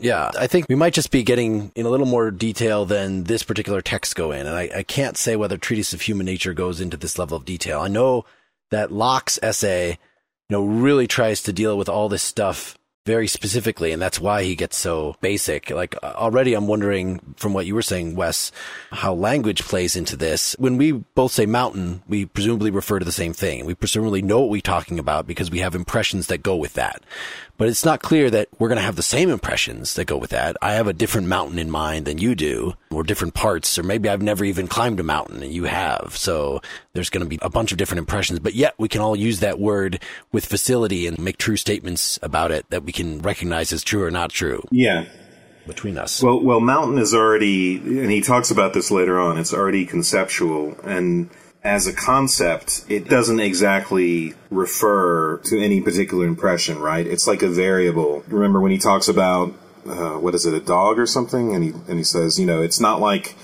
Yeah, 0.00 0.30
I 0.38 0.46
think 0.46 0.66
we 0.68 0.76
might 0.76 0.94
just 0.94 1.10
be 1.10 1.24
getting 1.24 1.72
in 1.74 1.84
a 1.84 1.88
little 1.88 2.06
more 2.06 2.30
detail 2.30 2.84
than 2.84 3.24
this 3.24 3.42
particular 3.42 3.80
text 3.80 4.14
go 4.14 4.30
in. 4.30 4.46
And 4.46 4.54
I, 4.54 4.70
I 4.76 4.82
can't 4.84 5.16
say 5.16 5.34
whether 5.34 5.56
Treatise 5.56 5.92
of 5.92 6.02
Human 6.02 6.24
Nature 6.24 6.54
goes 6.54 6.80
into 6.80 6.96
this 6.96 7.18
level 7.18 7.36
of 7.36 7.44
detail. 7.44 7.80
I 7.80 7.88
know 7.88 8.24
that 8.70 8.92
Locke's 8.92 9.40
essay 9.42 9.98
you 10.48 10.56
know, 10.56 10.64
really 10.64 11.06
tries 11.06 11.42
to 11.42 11.52
deal 11.52 11.76
with 11.76 11.88
all 11.88 12.08
this 12.08 12.22
stuff 12.22 12.78
very 13.04 13.26
specifically, 13.26 13.92
and 13.92 14.02
that's 14.02 14.20
why 14.20 14.42
he 14.42 14.54
gets 14.54 14.76
so 14.76 15.16
basic. 15.22 15.70
Like 15.70 15.94
uh, 16.02 16.12
already, 16.16 16.52
I'm 16.52 16.66
wondering 16.66 17.20
from 17.36 17.54
what 17.54 17.64
you 17.64 17.74
were 17.74 17.80
saying, 17.82 18.16
Wes, 18.16 18.52
how 18.90 19.14
language 19.14 19.62
plays 19.62 19.96
into 19.96 20.14
this. 20.14 20.54
When 20.58 20.76
we 20.76 20.92
both 20.92 21.32
say 21.32 21.46
mountain, 21.46 22.02
we 22.06 22.26
presumably 22.26 22.70
refer 22.70 22.98
to 22.98 23.06
the 23.06 23.12
same 23.12 23.32
thing. 23.32 23.64
We 23.64 23.74
presumably 23.74 24.20
know 24.20 24.40
what 24.40 24.50
we're 24.50 24.60
talking 24.60 24.98
about 24.98 25.26
because 25.26 25.50
we 25.50 25.60
have 25.60 25.74
impressions 25.74 26.26
that 26.26 26.42
go 26.42 26.56
with 26.56 26.74
that 26.74 27.02
but 27.58 27.68
it's 27.68 27.84
not 27.84 28.00
clear 28.00 28.30
that 28.30 28.48
we're 28.58 28.68
going 28.68 28.76
to 28.76 28.82
have 28.82 28.96
the 28.96 29.02
same 29.02 29.28
impressions 29.28 29.94
that 29.94 30.06
go 30.06 30.16
with 30.16 30.30
that. 30.30 30.56
I 30.62 30.74
have 30.74 30.86
a 30.86 30.92
different 30.92 31.26
mountain 31.26 31.58
in 31.58 31.70
mind 31.70 32.06
than 32.06 32.18
you 32.18 32.34
do, 32.34 32.74
or 32.90 33.02
different 33.02 33.34
parts, 33.34 33.78
or 33.78 33.82
maybe 33.82 34.08
I've 34.08 34.22
never 34.22 34.44
even 34.44 34.68
climbed 34.68 35.00
a 35.00 35.02
mountain 35.02 35.42
and 35.42 35.52
you 35.52 35.64
have. 35.64 36.16
So 36.16 36.62
there's 36.94 37.10
going 37.10 37.24
to 37.24 37.28
be 37.28 37.38
a 37.42 37.50
bunch 37.50 37.72
of 37.72 37.78
different 37.78 37.98
impressions, 37.98 38.38
but 38.38 38.54
yet 38.54 38.74
we 38.78 38.88
can 38.88 39.00
all 39.00 39.16
use 39.16 39.40
that 39.40 39.58
word 39.58 40.00
with 40.32 40.46
facility 40.46 41.06
and 41.06 41.18
make 41.18 41.36
true 41.36 41.56
statements 41.56 42.18
about 42.22 42.52
it 42.52 42.64
that 42.70 42.84
we 42.84 42.92
can 42.92 43.20
recognize 43.20 43.72
as 43.72 43.82
true 43.82 44.04
or 44.04 44.10
not 44.10 44.30
true. 44.30 44.62
Yeah. 44.70 45.06
Between 45.66 45.98
us. 45.98 46.22
Well, 46.22 46.40
well, 46.40 46.60
mountain 46.60 46.96
is 46.96 47.12
already, 47.12 47.76
and 47.76 48.10
he 48.10 48.22
talks 48.22 48.50
about 48.50 48.72
this 48.72 48.90
later 48.90 49.20
on, 49.20 49.36
it's 49.36 49.52
already 49.52 49.84
conceptual. 49.84 50.74
And 50.82 51.28
as 51.64 51.86
a 51.86 51.92
concept, 51.92 52.84
it 52.88 53.08
doesn't 53.08 53.40
exactly 53.40 54.34
refer 54.50 55.38
to 55.38 55.58
any 55.58 55.80
particular 55.80 56.26
impression, 56.26 56.78
right? 56.78 57.06
It's 57.06 57.26
like 57.26 57.42
a 57.42 57.48
variable. 57.48 58.22
Remember 58.28 58.60
when 58.60 58.70
he 58.70 58.78
talks 58.78 59.08
about 59.08 59.54
uh, 59.86 60.18
what 60.18 60.34
is 60.34 60.46
it, 60.46 60.54
a 60.54 60.60
dog 60.60 60.98
or 60.98 61.06
something, 61.06 61.54
and 61.54 61.64
he 61.64 61.70
and 61.70 61.98
he 61.98 62.04
says, 62.04 62.38
you 62.38 62.46
know, 62.46 62.62
it's 62.62 62.80
not 62.80 63.00
like 63.00 63.34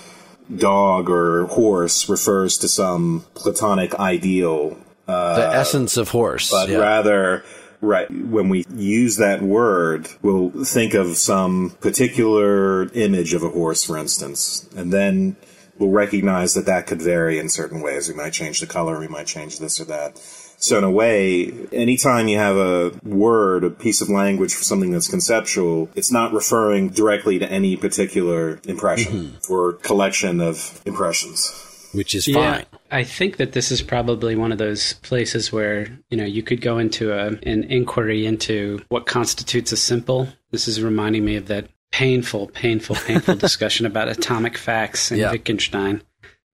dog 0.54 1.08
or 1.08 1.46
horse 1.46 2.08
refers 2.08 2.58
to 2.58 2.68
some 2.68 3.24
platonic 3.34 3.94
ideal. 3.96 4.76
Uh, 5.08 5.36
the 5.36 5.46
essence 5.46 5.96
of 5.96 6.10
horse, 6.10 6.50
but 6.50 6.68
yeah. 6.68 6.78
rather. 6.78 7.44
Right. 7.80 8.10
When 8.10 8.48
we 8.48 8.64
use 8.74 9.18
that 9.18 9.42
word, 9.42 10.08
we'll 10.22 10.64
think 10.64 10.94
of 10.94 11.18
some 11.18 11.76
particular 11.82 12.84
image 12.94 13.34
of 13.34 13.42
a 13.42 13.50
horse, 13.50 13.84
for 13.84 13.98
instance, 13.98 14.66
and 14.74 14.90
then 14.90 15.36
we'll 15.78 15.90
recognize 15.90 16.54
that 16.54 16.66
that 16.66 16.86
could 16.86 17.02
vary 17.02 17.38
in 17.38 17.48
certain 17.48 17.80
ways. 17.80 18.08
We 18.08 18.14
might 18.14 18.32
change 18.32 18.60
the 18.60 18.66
color, 18.66 18.98
we 18.98 19.08
might 19.08 19.26
change 19.26 19.58
this 19.58 19.80
or 19.80 19.84
that. 19.86 20.18
So 20.56 20.78
in 20.78 20.84
a 20.84 20.90
way, 20.90 21.52
anytime 21.72 22.28
you 22.28 22.38
have 22.38 22.56
a 22.56 22.92
word, 23.02 23.64
a 23.64 23.70
piece 23.70 24.00
of 24.00 24.08
language 24.08 24.54
for 24.54 24.64
something 24.64 24.92
that's 24.92 25.08
conceptual, 25.08 25.90
it's 25.94 26.10
not 26.10 26.32
referring 26.32 26.88
directly 26.90 27.38
to 27.38 27.50
any 27.50 27.76
particular 27.76 28.60
impression 28.64 29.12
mm-hmm. 29.12 29.52
or 29.52 29.74
collection 29.74 30.40
of 30.40 30.80
impressions. 30.86 31.70
Which 31.92 32.14
is 32.14 32.26
yeah, 32.26 32.56
fine. 32.56 32.66
I 32.90 33.04
think 33.04 33.36
that 33.36 33.52
this 33.52 33.70
is 33.70 33.82
probably 33.82 34.34
one 34.34 34.52
of 34.52 34.58
those 34.58 34.94
places 34.94 35.52
where, 35.52 35.96
you 36.10 36.16
know, 36.16 36.24
you 36.24 36.42
could 36.42 36.60
go 36.60 36.78
into 36.78 37.12
a, 37.12 37.28
an 37.28 37.64
inquiry 37.64 38.26
into 38.26 38.80
what 38.88 39.06
constitutes 39.06 39.70
a 39.70 39.76
simple. 39.76 40.28
This 40.50 40.66
is 40.66 40.82
reminding 40.82 41.24
me 41.24 41.36
of 41.36 41.46
that 41.48 41.68
painful, 41.94 42.48
painful, 42.48 42.96
painful 42.96 43.36
discussion 43.46 43.86
about 43.86 44.08
atomic 44.08 44.58
facts 44.58 45.12
and 45.12 45.20
yeah. 45.20 45.30
Wittgenstein. 45.30 46.02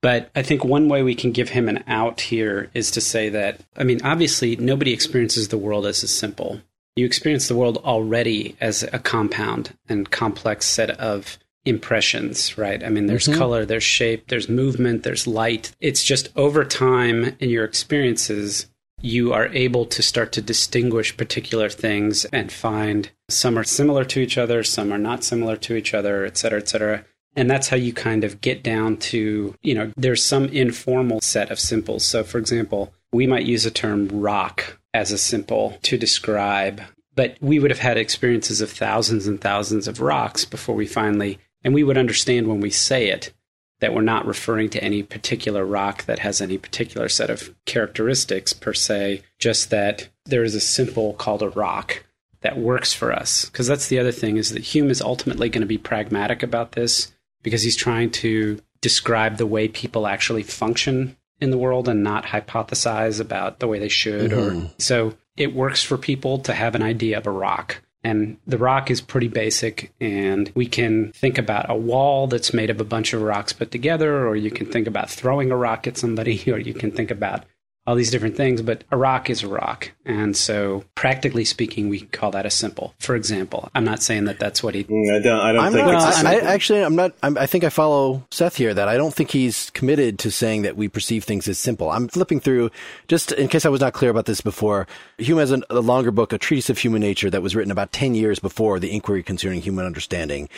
But 0.03 0.31
I 0.37 0.43
think 0.43 0.65
one 0.65 0.87
way 0.91 1.03
we 1.03 1.15
can 1.15 1.33
give 1.33 1.49
him 1.49 1.67
an 1.67 1.83
out 1.87 2.21
here 2.21 2.71
is 2.75 2.91
to 2.91 3.01
say 3.01 3.31
that, 3.31 3.59
I 3.75 3.85
mean, 3.85 4.03
obviously, 4.05 4.57
nobody 4.57 4.93
experiences 4.93 5.49
the 5.49 5.57
world 5.57 5.87
as 5.87 6.03
a 6.03 6.09
simple. 6.09 6.61
You 6.95 7.07
experience 7.07 7.49
the 7.49 7.57
world 7.57 7.79
already 7.79 8.55
as 8.61 8.83
a 8.83 8.99
compound 8.99 9.75
and 9.89 10.11
complex 10.11 10.67
set 10.67 10.91
of 10.91 11.39
impressions, 11.65 12.59
right? 12.59 12.85
I 12.85 12.91
mean, 12.91 13.07
there's 13.07 13.27
mm-hmm. 13.27 13.39
color, 13.39 13.65
there's 13.65 13.83
shape, 13.83 14.29
there's 14.29 14.51
movement, 14.51 15.05
there's 15.05 15.27
light. 15.27 15.75
It's 15.81 16.05
just 16.05 16.29
over 16.37 16.67
time 16.67 17.35
in 17.41 17.49
your 17.49 17.65
experiences, 17.65 18.67
you 19.03 19.33
are 19.33 19.49
able 19.49 19.87
to 19.87 20.03
start 20.03 20.33
to 20.33 20.43
distinguish 20.43 21.17
particular 21.17 21.69
things 21.69 22.25
and 22.27 22.53
find 22.53 23.11
some 23.29 23.59
are 23.59 23.65
similar 23.65 24.05
to 24.05 24.21
each 24.21 24.37
other, 24.39 24.63
some 24.63 24.93
are 24.93 24.99
not 24.99 25.25
similar 25.25 25.57
to 25.57 25.77
each 25.77 25.95
other, 25.95 26.25
et 26.25 26.37
cetera, 26.37 26.61
et 26.61 26.69
cetera. 26.69 27.05
And 27.37 27.51
that's 27.51 27.69
how 27.69 27.77
you 27.77 27.93
kind 27.93 28.25
of 28.25 28.41
get 28.41 28.63
down 28.63 28.97
to, 28.97 29.55
you 29.63 29.75
know, 29.75 29.93
there's 29.97 30.25
some 30.25 30.47
informal 30.47 31.21
set 31.21 31.51
of 31.51 31.61
simples. 31.61 32.05
So, 32.05 32.25
for 32.25 32.39
example, 32.39 32.93
we 33.13 33.27
might 33.27 33.47
use 33.47 33.65
a 33.67 33.71
term 33.71 34.09
rock 34.09 34.79
as 34.95 35.13
a 35.13 35.19
simple 35.19 35.79
to 35.83 35.97
describe, 35.97 36.83
but 37.15 37.37
we 37.41 37.59
would 37.59 37.71
have 37.71 37.79
had 37.79 37.97
experiences 37.97 38.61
of 38.61 38.71
thousands 38.71 39.27
and 39.27 39.41
thousands 39.41 39.87
of 39.87 40.01
rocks 40.01 40.45
before 40.45 40.75
we 40.75 40.87
finally, 40.87 41.39
and 41.63 41.73
we 41.73 41.85
would 41.85 41.99
understand 41.99 42.49
when 42.49 42.61
we 42.61 42.71
say 42.71 43.09
it 43.09 43.33
that 43.81 43.95
we're 43.95 44.03
not 44.03 44.27
referring 44.27 44.71
to 44.71 44.85
any 44.85 45.03
particular 45.03 45.65
rock 45.65 46.05
that 46.05 46.21
has 46.21 46.41
any 46.41 46.59
particular 46.59 47.09
set 47.09 47.31
of 47.31 47.55
characteristics 47.65 48.53
per 48.53 48.73
se, 48.73 49.23
just 49.39 49.71
that 49.71 50.09
there 50.27 50.45
is 50.45 50.55
a 50.55 50.61
simple 50.61 51.15
called 51.15 51.43
a 51.43 51.49
rock 51.51 52.05
that 52.43 52.59
works 52.59 52.93
for 52.93 53.13
us. 53.13 53.47
Because 53.47 53.67
that's 53.67 53.89
the 53.89 53.99
other 53.99 54.13
thing 54.13 54.37
is 54.37 54.51
that 54.51 54.63
Hume 54.63 54.91
is 54.91 55.03
ultimately 55.03 55.49
going 55.49 55.63
to 55.63 55.67
be 55.67 55.79
pragmatic 55.79 56.43
about 56.43 56.73
this 56.73 57.13
because 57.43 57.63
he's 57.63 57.77
trying 57.77 58.11
to 58.11 58.61
describe 58.81 59.37
the 59.37 59.47
way 59.47 59.69
people 59.69 60.07
actually 60.07 60.43
function 60.43 61.17
in 61.41 61.51
the 61.51 61.59
world 61.59 61.89
and 61.89 62.03
not 62.03 62.25
hypothesize 62.25 63.21
about 63.21 63.59
the 63.59 63.69
way 63.69 63.79
they 63.79 63.89
should 63.89 64.31
mm-hmm. 64.31 64.67
or 64.67 64.71
so 64.79 65.15
it 65.37 65.55
works 65.55 65.83
for 65.83 65.97
people 65.97 66.39
to 66.39 66.53
have 66.53 66.75
an 66.75 66.83
idea 66.83 67.17
of 67.17 67.27
a 67.27 67.31
rock 67.31 67.81
and 68.03 68.39
the 68.47 68.59
rock 68.59 68.91
is 68.91 69.01
pretty 69.01 69.29
basic 69.29 69.93
and 70.01 70.51
we 70.55 70.67
can 70.67 71.13
think 71.13 71.39
about 71.39 71.71
a 71.71 71.77
wall 71.77 72.27
that's 72.27 72.55
made 72.55 72.71
of 72.71 72.81
a 72.81 72.85
bunch 72.85 73.13
of 73.13 73.23
rocks 73.23 73.53
put 73.53 73.71
together 73.71 74.27
or 74.27 74.37
you 74.37 74.51
can 74.51 74.67
think 74.67 74.87
about 74.87 75.11
throwing 75.11 75.51
a 75.51 75.57
rock 75.57 75.87
at 75.87 75.99
somebody 75.99 76.43
or 76.51 76.59
you 76.59 76.75
can 76.75 76.91
think 76.91 77.11
about 77.11 77.45
all 77.87 77.97
these 77.97 78.11
different 78.11 78.37
things, 78.37 78.63
but 78.63 78.85
a 78.91 78.97
rock 78.97 79.31
is 79.31 79.43
a 79.43 79.49
rock. 79.49 79.91
And 80.05 80.37
so, 80.37 80.85
practically 80.95 81.45
speaking, 81.45 81.89
we 81.89 82.01
call 82.01 82.31
that 82.33 82.45
a 82.45 82.51
simple. 82.51 82.95
For 82.99 83.17
example, 83.17 83.71
I'm 83.75 83.85
not 83.85 84.03
saying 84.03 84.25
that 84.25 84.39
that's 84.39 84.63
what 84.63 84.75
he. 84.75 84.85
Mm, 84.85 85.17
I 85.17 85.23
don't. 85.23 85.41
I 85.41 85.53
don't 85.53 85.65
I'm 85.65 85.73
think. 85.73 85.87
Not, 85.87 86.25
I, 86.25 86.39
actually, 86.41 86.83
I'm 86.83 86.95
not. 86.95 87.15
I'm, 87.23 87.39
i 87.39 87.47
think 87.47 87.65
I 87.65 87.69
follow 87.71 88.27
Seth 88.31 88.57
here. 88.57 88.75
That 88.75 88.89
I 88.89 88.97
don't 88.97 89.15
think 89.15 89.31
he's 89.31 89.71
committed 89.71 90.19
to 90.21 90.31
saying 90.31 90.63
that 90.63 90.77
we 90.77 90.89
perceive 90.89 91.25
things 91.25 91.49
as 91.49 91.59
simple. 91.59 91.91
I'm 91.91 92.09
flipping 92.09 92.41
through, 92.41 92.71
just 93.09 93.33
in 93.33 93.49
case 93.49 93.65
I 93.65 93.71
was 93.71 93.81
not 93.81 93.95
clear 93.95 94.11
about 94.11 94.27
this 94.27 94.41
before. 94.41 94.87
Hume 95.19 95.39
has 95.39 95.51
a, 95.51 95.63
a 95.71 95.81
longer 95.81 96.11
book, 96.11 96.33
a 96.33 96.39
treatise 96.39 96.71
of 96.71 96.79
human 96.79 97.01
nature, 97.01 97.31
that 97.31 97.43
was 97.43 97.57
written 97.57 97.73
about 97.73 97.93
ten 97.93 98.15
years 98.15 98.39
before 98.39 98.79
the 98.79 98.93
Inquiry 98.93 99.23
Concerning 99.23 99.63
Human 99.63 99.87
Understanding 99.87 100.49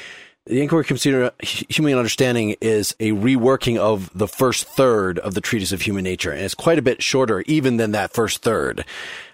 the 0.46 0.60
Inquiry 0.60 0.84
Concerning 0.84 1.30
Human 1.40 1.96
Understanding 1.96 2.56
is 2.60 2.96
a 2.98 3.12
reworking 3.12 3.78
of 3.78 4.10
the 4.12 4.26
first 4.26 4.64
third 4.64 5.18
of 5.20 5.34
the 5.34 5.40
Treatise 5.40 5.70
of 5.70 5.82
Human 5.82 6.02
Nature, 6.02 6.32
and 6.32 6.42
it's 6.42 6.54
quite 6.54 6.78
a 6.78 6.82
bit 6.82 7.02
shorter 7.02 7.42
even 7.46 7.76
than 7.76 7.92
that 7.92 8.12
first 8.12 8.42
third. 8.42 8.84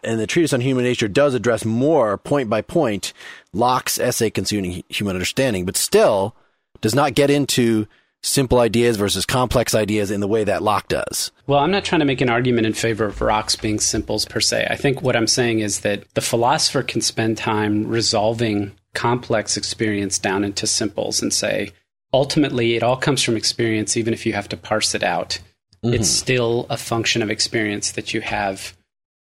And 0.05 0.21
the 0.21 0.27
Treatise 0.27 0.53
on 0.53 0.61
Human 0.61 0.85
Nature 0.85 1.09
does 1.09 1.33
address 1.33 1.65
more 1.65 2.19
point 2.19 2.51
by 2.51 2.61
point 2.61 3.15
Locke's 3.55 3.99
essay 3.99 4.29
concerning 4.29 4.85
human 4.89 5.17
understanding, 5.17 5.65
but 5.65 5.79
still 5.79 6.37
does 6.83 6.95
not 6.95 7.15
get 7.15 7.31
into 7.31 7.87
simple 8.23 8.59
ideas 8.59 8.97
versus 8.97 9.25
complex 9.25 9.75
ideas 9.75 10.11
in 10.11 10.21
the 10.21 10.29
way 10.29 10.45
that 10.45 10.63
Locke 10.63 10.89
does. 10.89 11.31
Well, 11.47 11.61
I'm 11.61 11.71
not 11.71 11.85
trying 11.85 12.01
to 12.01 12.05
make 12.05 12.21
an 12.21 12.29
argument 12.29 12.67
in 12.67 12.75
favor 12.75 13.07
of 13.07 13.23
rocks 13.23 13.57
being 13.57 13.81
simples 13.81 14.27
per 14.27 14.41
se. 14.41 14.67
I 14.69 14.77
think 14.77 15.01
what 15.01 15.17
I'm 15.17 15.27
saying 15.27 15.61
is 15.61 15.81
that 15.81 16.05
the 16.15 16.21
philosopher 16.21 16.83
can 16.83 17.01
spend 17.01 17.39
time 17.39 17.87
resolving 17.87 18.73
complex 18.95 19.57
experience 19.57 20.19
down 20.19 20.45
into 20.45 20.67
simples 20.67 21.23
and 21.23 21.33
say, 21.33 21.71
ultimately, 22.13 22.77
it 22.77 22.83
all 22.83 22.97
comes 22.97 23.23
from 23.23 23.37
experience, 23.37 23.97
even 23.97 24.13
if 24.13 24.27
you 24.27 24.33
have 24.33 24.49
to 24.49 24.57
parse 24.57 24.95
it 24.95 25.03
out. 25.03 25.39
Mm-hmm. 25.85 25.95
It's 25.95 26.09
still 26.09 26.67
a 26.71 26.77
function 26.77 27.23
of 27.23 27.31
experience 27.31 27.93
that 27.93 28.13
you 28.13 28.21
have 28.21 28.77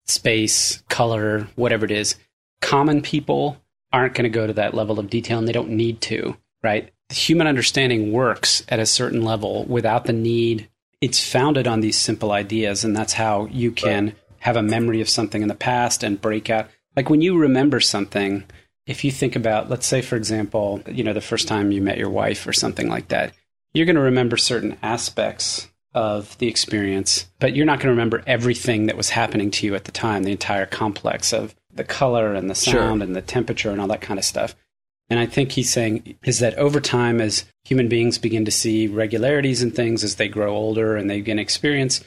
space, 0.05 0.81
color, 0.89 1.47
whatever 1.55 1.85
it 1.85 1.91
is. 1.91 2.15
Common 2.61 3.01
people 3.01 3.57
aren't 3.91 4.15
going 4.15 4.23
to 4.23 4.29
go 4.29 4.47
to 4.47 4.53
that 4.53 4.73
level 4.73 4.99
of 4.99 5.09
detail 5.09 5.37
and 5.37 5.47
they 5.47 5.53
don't 5.53 5.69
need 5.69 6.01
to, 6.01 6.35
right? 6.63 6.91
Human 7.09 7.47
understanding 7.47 8.11
works 8.11 8.63
at 8.69 8.79
a 8.79 8.85
certain 8.85 9.21
level 9.21 9.65
without 9.65 10.05
the 10.05 10.13
need. 10.13 10.67
It's 10.99 11.23
founded 11.23 11.67
on 11.67 11.79
these 11.79 11.97
simple 11.97 12.31
ideas, 12.31 12.83
and 12.83 12.95
that's 12.95 13.13
how 13.13 13.45
you 13.45 13.71
can 13.71 14.15
have 14.39 14.57
a 14.57 14.63
memory 14.63 14.99
of 14.99 15.09
something 15.09 15.41
in 15.41 15.47
the 15.47 15.55
past 15.55 16.03
and 16.03 16.19
break 16.19 16.49
out. 16.49 16.69
Like 16.95 17.09
when 17.09 17.21
you 17.21 17.37
remember 17.37 17.79
something, 17.79 18.43
if 18.87 19.03
you 19.03 19.11
think 19.11 19.35
about, 19.35 19.69
let's 19.69 19.85
say, 19.85 20.01
for 20.01 20.15
example, 20.15 20.81
you 20.87 21.03
know, 21.03 21.13
the 21.13 21.21
first 21.21 21.47
time 21.47 21.71
you 21.71 21.81
met 21.81 21.97
your 21.97 22.09
wife 22.09 22.47
or 22.47 22.53
something 22.53 22.87
like 22.87 23.09
that, 23.09 23.33
you're 23.73 23.85
going 23.85 23.97
to 23.97 24.01
remember 24.01 24.37
certain 24.37 24.77
aspects 24.81 25.69
of 25.93 26.37
the 26.37 26.47
experience, 26.47 27.27
but 27.39 27.55
you're 27.55 27.65
not 27.65 27.79
going 27.79 27.87
to 27.87 27.91
remember 27.91 28.23
everything 28.25 28.85
that 28.85 28.97
was 28.97 29.09
happening 29.09 29.51
to 29.51 29.65
you 29.65 29.75
at 29.75 29.83
the 29.83 29.91
time, 29.91 30.23
the 30.23 30.31
entire 30.31 30.65
complex 30.65 31.33
of 31.33 31.53
the 31.73 31.83
color 31.83 32.33
and 32.33 32.49
the 32.49 32.55
sound 32.55 32.99
sure. 32.99 33.03
and 33.03 33.15
the 33.15 33.21
temperature 33.21 33.69
and 33.71 33.81
all 33.81 33.87
that 33.87 34.01
kind 34.01 34.17
of 34.17 34.25
stuff. 34.25 34.55
And 35.09 35.19
I 35.19 35.25
think 35.25 35.51
he's 35.51 35.71
saying 35.71 36.17
is 36.23 36.39
that 36.39 36.55
over 36.55 36.79
time, 36.79 37.21
as 37.21 37.45
human 37.63 37.87
beings 37.87 38.17
begin 38.17 38.45
to 38.45 38.51
see 38.51 38.87
regularities 38.87 39.61
in 39.61 39.71
things 39.71 40.03
as 40.03 40.15
they 40.15 40.27
grow 40.27 40.55
older 40.55 40.95
and 40.95 41.09
they 41.09 41.21
gain 41.21 41.39
experience, 41.39 42.03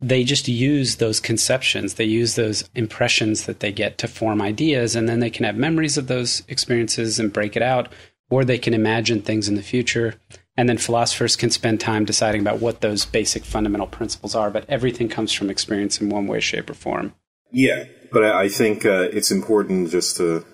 they 0.00 0.24
just 0.24 0.48
use 0.48 0.96
those 0.96 1.20
conceptions, 1.20 1.94
they 1.94 2.04
use 2.04 2.34
those 2.34 2.68
impressions 2.74 3.44
that 3.44 3.60
they 3.60 3.70
get 3.70 3.98
to 3.98 4.08
form 4.08 4.40
ideas, 4.40 4.96
and 4.96 5.08
then 5.08 5.20
they 5.20 5.30
can 5.30 5.44
have 5.44 5.56
memories 5.56 5.98
of 5.98 6.06
those 6.06 6.42
experiences 6.48 7.18
and 7.18 7.32
break 7.32 7.54
it 7.54 7.62
out, 7.62 7.88
or 8.30 8.44
they 8.44 8.58
can 8.58 8.72
imagine 8.72 9.20
things 9.20 9.48
in 9.48 9.56
the 9.56 9.62
future. 9.62 10.14
And 10.56 10.68
then 10.68 10.78
philosophers 10.78 11.36
can 11.36 11.50
spend 11.50 11.80
time 11.80 12.04
deciding 12.04 12.40
about 12.40 12.60
what 12.60 12.80
those 12.80 13.04
basic 13.04 13.44
fundamental 13.44 13.86
principles 13.86 14.34
are, 14.34 14.50
but 14.50 14.68
everything 14.68 15.08
comes 15.08 15.32
from 15.32 15.50
experience 15.50 16.00
in 16.00 16.08
one 16.08 16.26
way, 16.26 16.40
shape, 16.40 16.70
or 16.70 16.74
form. 16.74 17.14
Yeah, 17.50 17.84
but 18.12 18.24
I 18.24 18.48
think 18.48 18.84
uh, 18.84 19.08
it's 19.12 19.30
important 19.30 19.90
just 19.90 20.16
to 20.16 20.44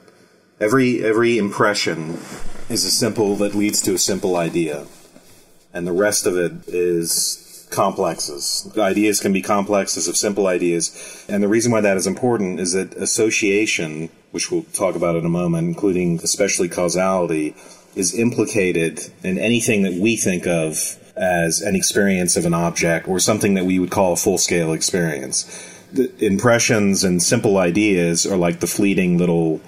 every 0.61 1.05
every 1.05 1.39
impression 1.39 2.19
is 2.69 2.85
a 2.85 2.91
simple 2.91 3.37
that 3.37 3.55
leads 3.55 3.83
to 3.83 3.95
a 3.95 3.99
simple 3.99 4.37
idea, 4.37 4.87
and 5.73 5.87
the 5.87 5.93
rest 5.93 6.27
of 6.27 6.37
it 6.37 6.53
is 6.69 7.46
complexes. 7.71 8.71
Ideas 8.77 9.21
can 9.21 9.33
be 9.33 9.43
complexes 9.43 10.09
of 10.09 10.17
simple 10.17 10.47
ideas. 10.47 11.25
And 11.29 11.43
the 11.43 11.49
reason 11.49 11.73
why 11.73 11.81
that 11.81 11.97
is 11.97 12.07
important 12.07 12.61
is 12.61 12.73
that 12.73 12.95
association, 12.95 14.09
which 14.31 14.51
we'll 14.51 14.65
talk 14.73 14.97
about 14.97 15.17
in 15.17 15.25
a 15.25 15.31
moment, 15.31 15.69
including 15.69 16.21
especially 16.23 16.69
causality, 16.69 17.55
is 17.95 18.19
implicated 18.19 19.11
in 19.23 19.39
anything 19.39 19.83
that 19.83 19.95
we 19.95 20.17
think 20.17 20.47
of 20.47 20.99
as 21.17 21.63
an 21.63 21.75
experience 21.75 22.37
of 22.37 22.45
an 22.45 22.55
object 22.55 23.09
or 23.09 23.19
something 23.19 23.55
that 23.55 23.65
we 23.65 23.79
would 23.79 23.91
call 23.91 24.13
a 24.13 24.17
full 24.17 24.39
scale 24.39 24.73
experience. 24.73 25.45
The 25.93 26.13
impressions 26.25 27.05
and 27.05 27.23
simple 27.23 27.57
ideas 27.57 28.27
are 28.27 28.37
like 28.37 28.61
the 28.61 28.67
fleeting 28.67 29.17
little 29.17 29.61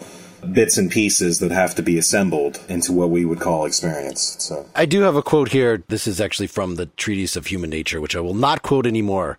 bits 0.53 0.79
and 0.79 0.91
pieces 0.91 1.39
that 1.41 1.51
have 1.51 1.75
to 1.77 1.83
be 1.83 1.99
assembled 1.99 2.61
into 2.69 2.93
what 2.93 3.11
we 3.11 3.25
would 3.25 3.41
call 3.41 3.65
experience. 3.65 4.37
So 4.39 4.67
I 4.75 4.87
do 4.87 5.03
have 5.03 5.17
a 5.17 5.23
quote 5.23 5.51
here. 5.51 5.83
This 5.89 6.07
is 6.07 6.21
actually 6.21 6.47
from 6.47 6.77
the 6.77 6.87
Treatise 6.87 7.37
of 7.37 7.47
Human 7.47 7.71
Nature, 7.71 8.01
which 8.01 8.17
I 8.17 8.21
will 8.21 8.35
not 8.35 8.63
quote 8.63 8.87
anymore. 8.87 9.39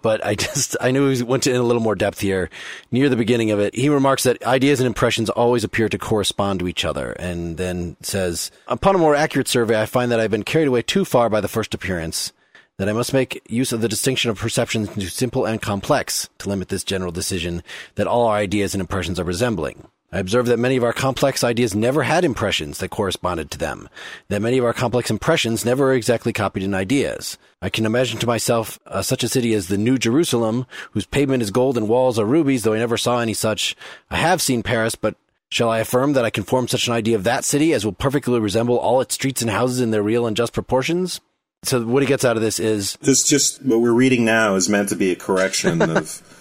But 0.00 0.24
I 0.24 0.34
just, 0.36 0.76
I 0.80 0.90
knew 0.90 1.08
he 1.10 1.22
went 1.22 1.46
in 1.46 1.56
a 1.56 1.62
little 1.62 1.82
more 1.82 1.94
depth 1.94 2.20
here. 2.20 2.50
Near 2.90 3.08
the 3.08 3.16
beginning 3.16 3.50
of 3.50 3.60
it, 3.60 3.74
he 3.74 3.88
remarks 3.88 4.22
that 4.22 4.42
ideas 4.44 4.80
and 4.80 4.86
impressions 4.86 5.30
always 5.30 5.64
appear 5.64 5.88
to 5.88 5.98
correspond 5.98 6.60
to 6.60 6.68
each 6.68 6.84
other, 6.84 7.12
and 7.12 7.56
then 7.56 7.96
says, 8.00 8.50
Upon 8.66 8.94
a 8.94 8.98
more 8.98 9.14
accurate 9.14 9.48
survey, 9.48 9.80
I 9.80 9.86
find 9.86 10.10
that 10.12 10.20
I've 10.20 10.30
been 10.30 10.44
carried 10.44 10.68
away 10.68 10.82
too 10.82 11.04
far 11.04 11.28
by 11.28 11.40
the 11.40 11.48
first 11.48 11.74
appearance, 11.74 12.32
that 12.78 12.88
I 12.88 12.92
must 12.92 13.12
make 13.12 13.42
use 13.48 13.72
of 13.72 13.80
the 13.80 13.88
distinction 13.88 14.30
of 14.30 14.38
perceptions 14.38 14.88
into 14.90 15.08
simple 15.10 15.44
and 15.44 15.60
complex 15.60 16.28
to 16.38 16.48
limit 16.48 16.68
this 16.68 16.84
general 16.84 17.10
decision 17.10 17.64
that 17.96 18.06
all 18.06 18.26
our 18.26 18.36
ideas 18.36 18.72
and 18.72 18.80
impressions 18.80 19.18
are 19.18 19.24
resembling. 19.24 19.88
I 20.10 20.20
observe 20.20 20.46
that 20.46 20.58
many 20.58 20.76
of 20.76 20.84
our 20.84 20.94
complex 20.94 21.44
ideas 21.44 21.74
never 21.74 22.02
had 22.02 22.24
impressions 22.24 22.78
that 22.78 22.88
corresponded 22.88 23.50
to 23.50 23.58
them, 23.58 23.90
that 24.28 24.40
many 24.40 24.56
of 24.56 24.64
our 24.64 24.72
complex 24.72 25.10
impressions 25.10 25.66
never 25.66 25.92
exactly 25.92 26.32
copied 26.32 26.62
in 26.62 26.72
ideas. 26.72 27.36
I 27.60 27.68
can 27.68 27.84
imagine 27.84 28.18
to 28.20 28.26
myself 28.26 28.78
uh, 28.86 29.02
such 29.02 29.22
a 29.22 29.28
city 29.28 29.52
as 29.52 29.68
the 29.68 29.76
New 29.76 29.98
Jerusalem, 29.98 30.64
whose 30.92 31.04
pavement 31.04 31.42
is 31.42 31.50
gold 31.50 31.76
and 31.76 31.88
walls 31.88 32.18
are 32.18 32.24
rubies, 32.24 32.62
though 32.62 32.72
I 32.72 32.78
never 32.78 32.96
saw 32.96 33.20
any 33.20 33.34
such. 33.34 33.76
I 34.10 34.16
have 34.16 34.40
seen 34.40 34.62
Paris, 34.62 34.94
but 34.94 35.14
shall 35.50 35.68
I 35.68 35.80
affirm 35.80 36.14
that 36.14 36.24
I 36.24 36.30
can 36.30 36.44
form 36.44 36.68
such 36.68 36.86
an 36.86 36.94
idea 36.94 37.16
of 37.16 37.24
that 37.24 37.44
city 37.44 37.74
as 37.74 37.84
will 37.84 37.92
perfectly 37.92 38.40
resemble 38.40 38.78
all 38.78 39.02
its 39.02 39.14
streets 39.14 39.42
and 39.42 39.50
houses 39.50 39.80
in 39.80 39.90
their 39.90 40.02
real 40.02 40.26
and 40.26 40.36
just 40.36 40.54
proportions? 40.54 41.20
So 41.64 41.84
what 41.84 42.02
he 42.02 42.06
gets 42.06 42.24
out 42.24 42.36
of 42.36 42.42
this 42.42 42.58
is 42.58 42.96
this 43.02 43.28
just 43.28 43.62
what 43.62 43.80
we're 43.80 43.92
reading 43.92 44.24
now 44.24 44.54
is 44.54 44.68
meant 44.68 44.88
to 44.90 44.96
be 44.96 45.10
a 45.10 45.16
correction 45.16 45.82
of 45.82 46.22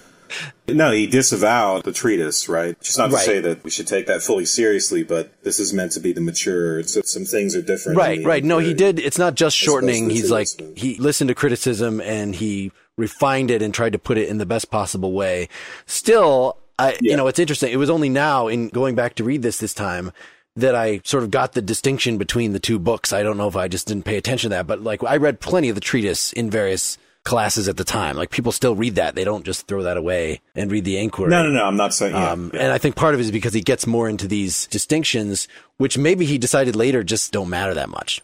No, 0.67 0.91
he 0.91 1.07
disavowed 1.07 1.83
the 1.83 1.91
treatise, 1.91 2.49
right? 2.49 2.79
Just 2.81 2.97
not 2.97 3.11
to 3.11 3.17
say 3.17 3.39
that 3.39 3.63
we 3.63 3.69
should 3.69 3.87
take 3.87 4.07
that 4.07 4.21
fully 4.21 4.45
seriously, 4.45 5.03
but 5.03 5.31
this 5.43 5.59
is 5.59 5.73
meant 5.73 5.93
to 5.93 5.99
be 5.99 6.13
the 6.13 6.21
mature. 6.21 6.83
So 6.83 7.01
some 7.03 7.25
things 7.25 7.55
are 7.55 7.61
different. 7.61 7.97
Right, 7.97 8.23
right. 8.23 8.43
No, 8.43 8.59
he 8.59 8.73
did. 8.73 8.99
It's 8.99 9.17
not 9.17 9.35
just 9.35 9.55
shortening. 9.55 10.09
He's 10.09 10.31
like, 10.31 10.47
he 10.75 10.97
listened 10.97 11.29
to 11.29 11.35
criticism 11.35 12.01
and 12.01 12.35
he 12.35 12.71
refined 12.97 13.51
it 13.51 13.61
and 13.61 13.73
tried 13.73 13.93
to 13.93 13.99
put 13.99 14.17
it 14.17 14.27
in 14.27 14.37
the 14.37 14.45
best 14.45 14.71
possible 14.71 15.13
way. 15.13 15.47
Still, 15.85 16.57
I, 16.79 16.97
you 17.01 17.15
know, 17.15 17.27
it's 17.27 17.39
interesting. 17.39 17.71
It 17.71 17.77
was 17.77 17.89
only 17.89 18.09
now 18.09 18.47
in 18.47 18.69
going 18.69 18.95
back 18.95 19.15
to 19.15 19.23
read 19.23 19.41
this 19.41 19.59
this 19.59 19.73
time 19.73 20.11
that 20.55 20.73
I 20.73 21.01
sort 21.03 21.23
of 21.23 21.29
got 21.29 21.53
the 21.53 21.61
distinction 21.61 22.17
between 22.17 22.51
the 22.51 22.59
two 22.59 22.79
books. 22.79 23.13
I 23.13 23.21
don't 23.21 23.37
know 23.37 23.47
if 23.47 23.55
I 23.55 23.67
just 23.67 23.87
didn't 23.87 24.05
pay 24.05 24.17
attention 24.17 24.49
to 24.49 24.55
that, 24.57 24.67
but 24.67 24.81
like 24.81 25.03
I 25.03 25.17
read 25.17 25.39
plenty 25.39 25.69
of 25.69 25.75
the 25.75 25.81
treatise 25.81 26.33
in 26.33 26.49
various 26.49 26.97
classes 27.27 27.67
at 27.67 27.77
the 27.77 27.83
time. 27.83 28.15
Like 28.15 28.29
people 28.31 28.51
still 28.51 28.73
read 28.75 28.95
that. 28.95 29.13
They 29.13 29.23
don't 29.23 29.45
just 29.45 29.67
throw 29.67 29.83
that 29.83 29.97
away 29.97 30.39
and 30.55 30.71
read 30.71 30.85
the 30.85 30.97
inquiry. 30.97 31.29
No, 31.29 31.43
no, 31.43 31.49
no. 31.49 31.63
I'm 31.65 31.75
not 31.77 31.93
saying. 31.93 32.15
Yeah, 32.15 32.31
Um, 32.31 32.51
yeah. 32.53 32.61
And 32.61 32.71
I 32.71 32.77
think 32.79 32.95
part 32.95 33.13
of 33.13 33.19
it 33.19 33.23
is 33.23 33.31
because 33.31 33.53
he 33.53 33.61
gets 33.61 33.85
more 33.85 34.07
into 34.09 34.27
these 34.27 34.65
distinctions, 34.67 35.47
which 35.77 35.97
maybe 35.97 36.25
he 36.25 36.37
decided 36.37 36.75
later 36.75 37.03
just 37.03 37.31
don't 37.31 37.49
matter 37.49 37.73
that 37.75 37.89
much. 37.89 38.21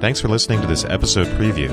Thanks 0.00 0.20
for 0.20 0.28
listening 0.28 0.60
to 0.62 0.66
this 0.66 0.84
episode 0.84 1.26
preview. 1.38 1.70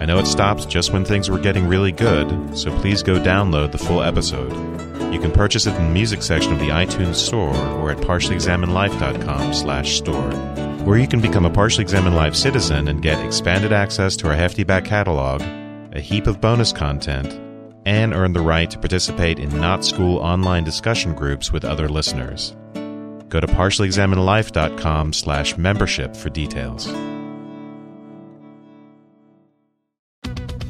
I 0.00 0.04
know 0.04 0.18
it 0.18 0.26
stops 0.26 0.66
just 0.66 0.92
when 0.92 1.04
things 1.04 1.30
were 1.30 1.38
getting 1.38 1.66
really 1.66 1.92
good, 1.92 2.56
so 2.56 2.70
please 2.80 3.02
go 3.02 3.14
download 3.18 3.72
the 3.72 3.78
full 3.78 4.02
episode. 4.02 4.52
You 5.12 5.18
can 5.18 5.32
purchase 5.32 5.66
it 5.66 5.74
in 5.74 5.84
the 5.84 5.90
music 5.90 6.22
section 6.22 6.52
of 6.52 6.58
the 6.58 6.68
iTunes 6.68 7.14
Store 7.16 7.56
or 7.56 7.90
at 7.90 7.98
partiallyexaminedlife.com 7.98 9.54
slash 9.54 9.96
store. 9.96 10.30
Or 10.86 10.98
you 10.98 11.06
can 11.06 11.20
become 11.20 11.44
a 11.44 11.50
Partially 11.50 11.82
Examined 11.82 12.16
Life 12.16 12.34
citizen 12.34 12.88
and 12.88 13.02
get 13.02 13.24
expanded 13.24 13.72
access 13.72 14.16
to 14.16 14.28
our 14.28 14.34
hefty 14.34 14.64
back 14.64 14.84
catalog, 14.84 15.42
a 15.92 16.00
heap 16.00 16.26
of 16.26 16.40
bonus 16.40 16.72
content, 16.72 17.38
and 17.84 18.14
earn 18.14 18.32
the 18.32 18.40
right 18.40 18.70
to 18.70 18.78
participate 18.78 19.38
in 19.38 19.48
not 19.60 19.84
school 19.84 20.18
online 20.18 20.64
discussion 20.64 21.14
groups 21.14 21.52
with 21.52 21.64
other 21.64 21.88
listeners. 21.88 22.56
Go 23.28 23.40
to 23.40 23.46
partiallyexaminedlife.com 23.46 25.12
slash 25.12 25.56
membership 25.56 26.16
for 26.16 26.30
details. 26.30 26.88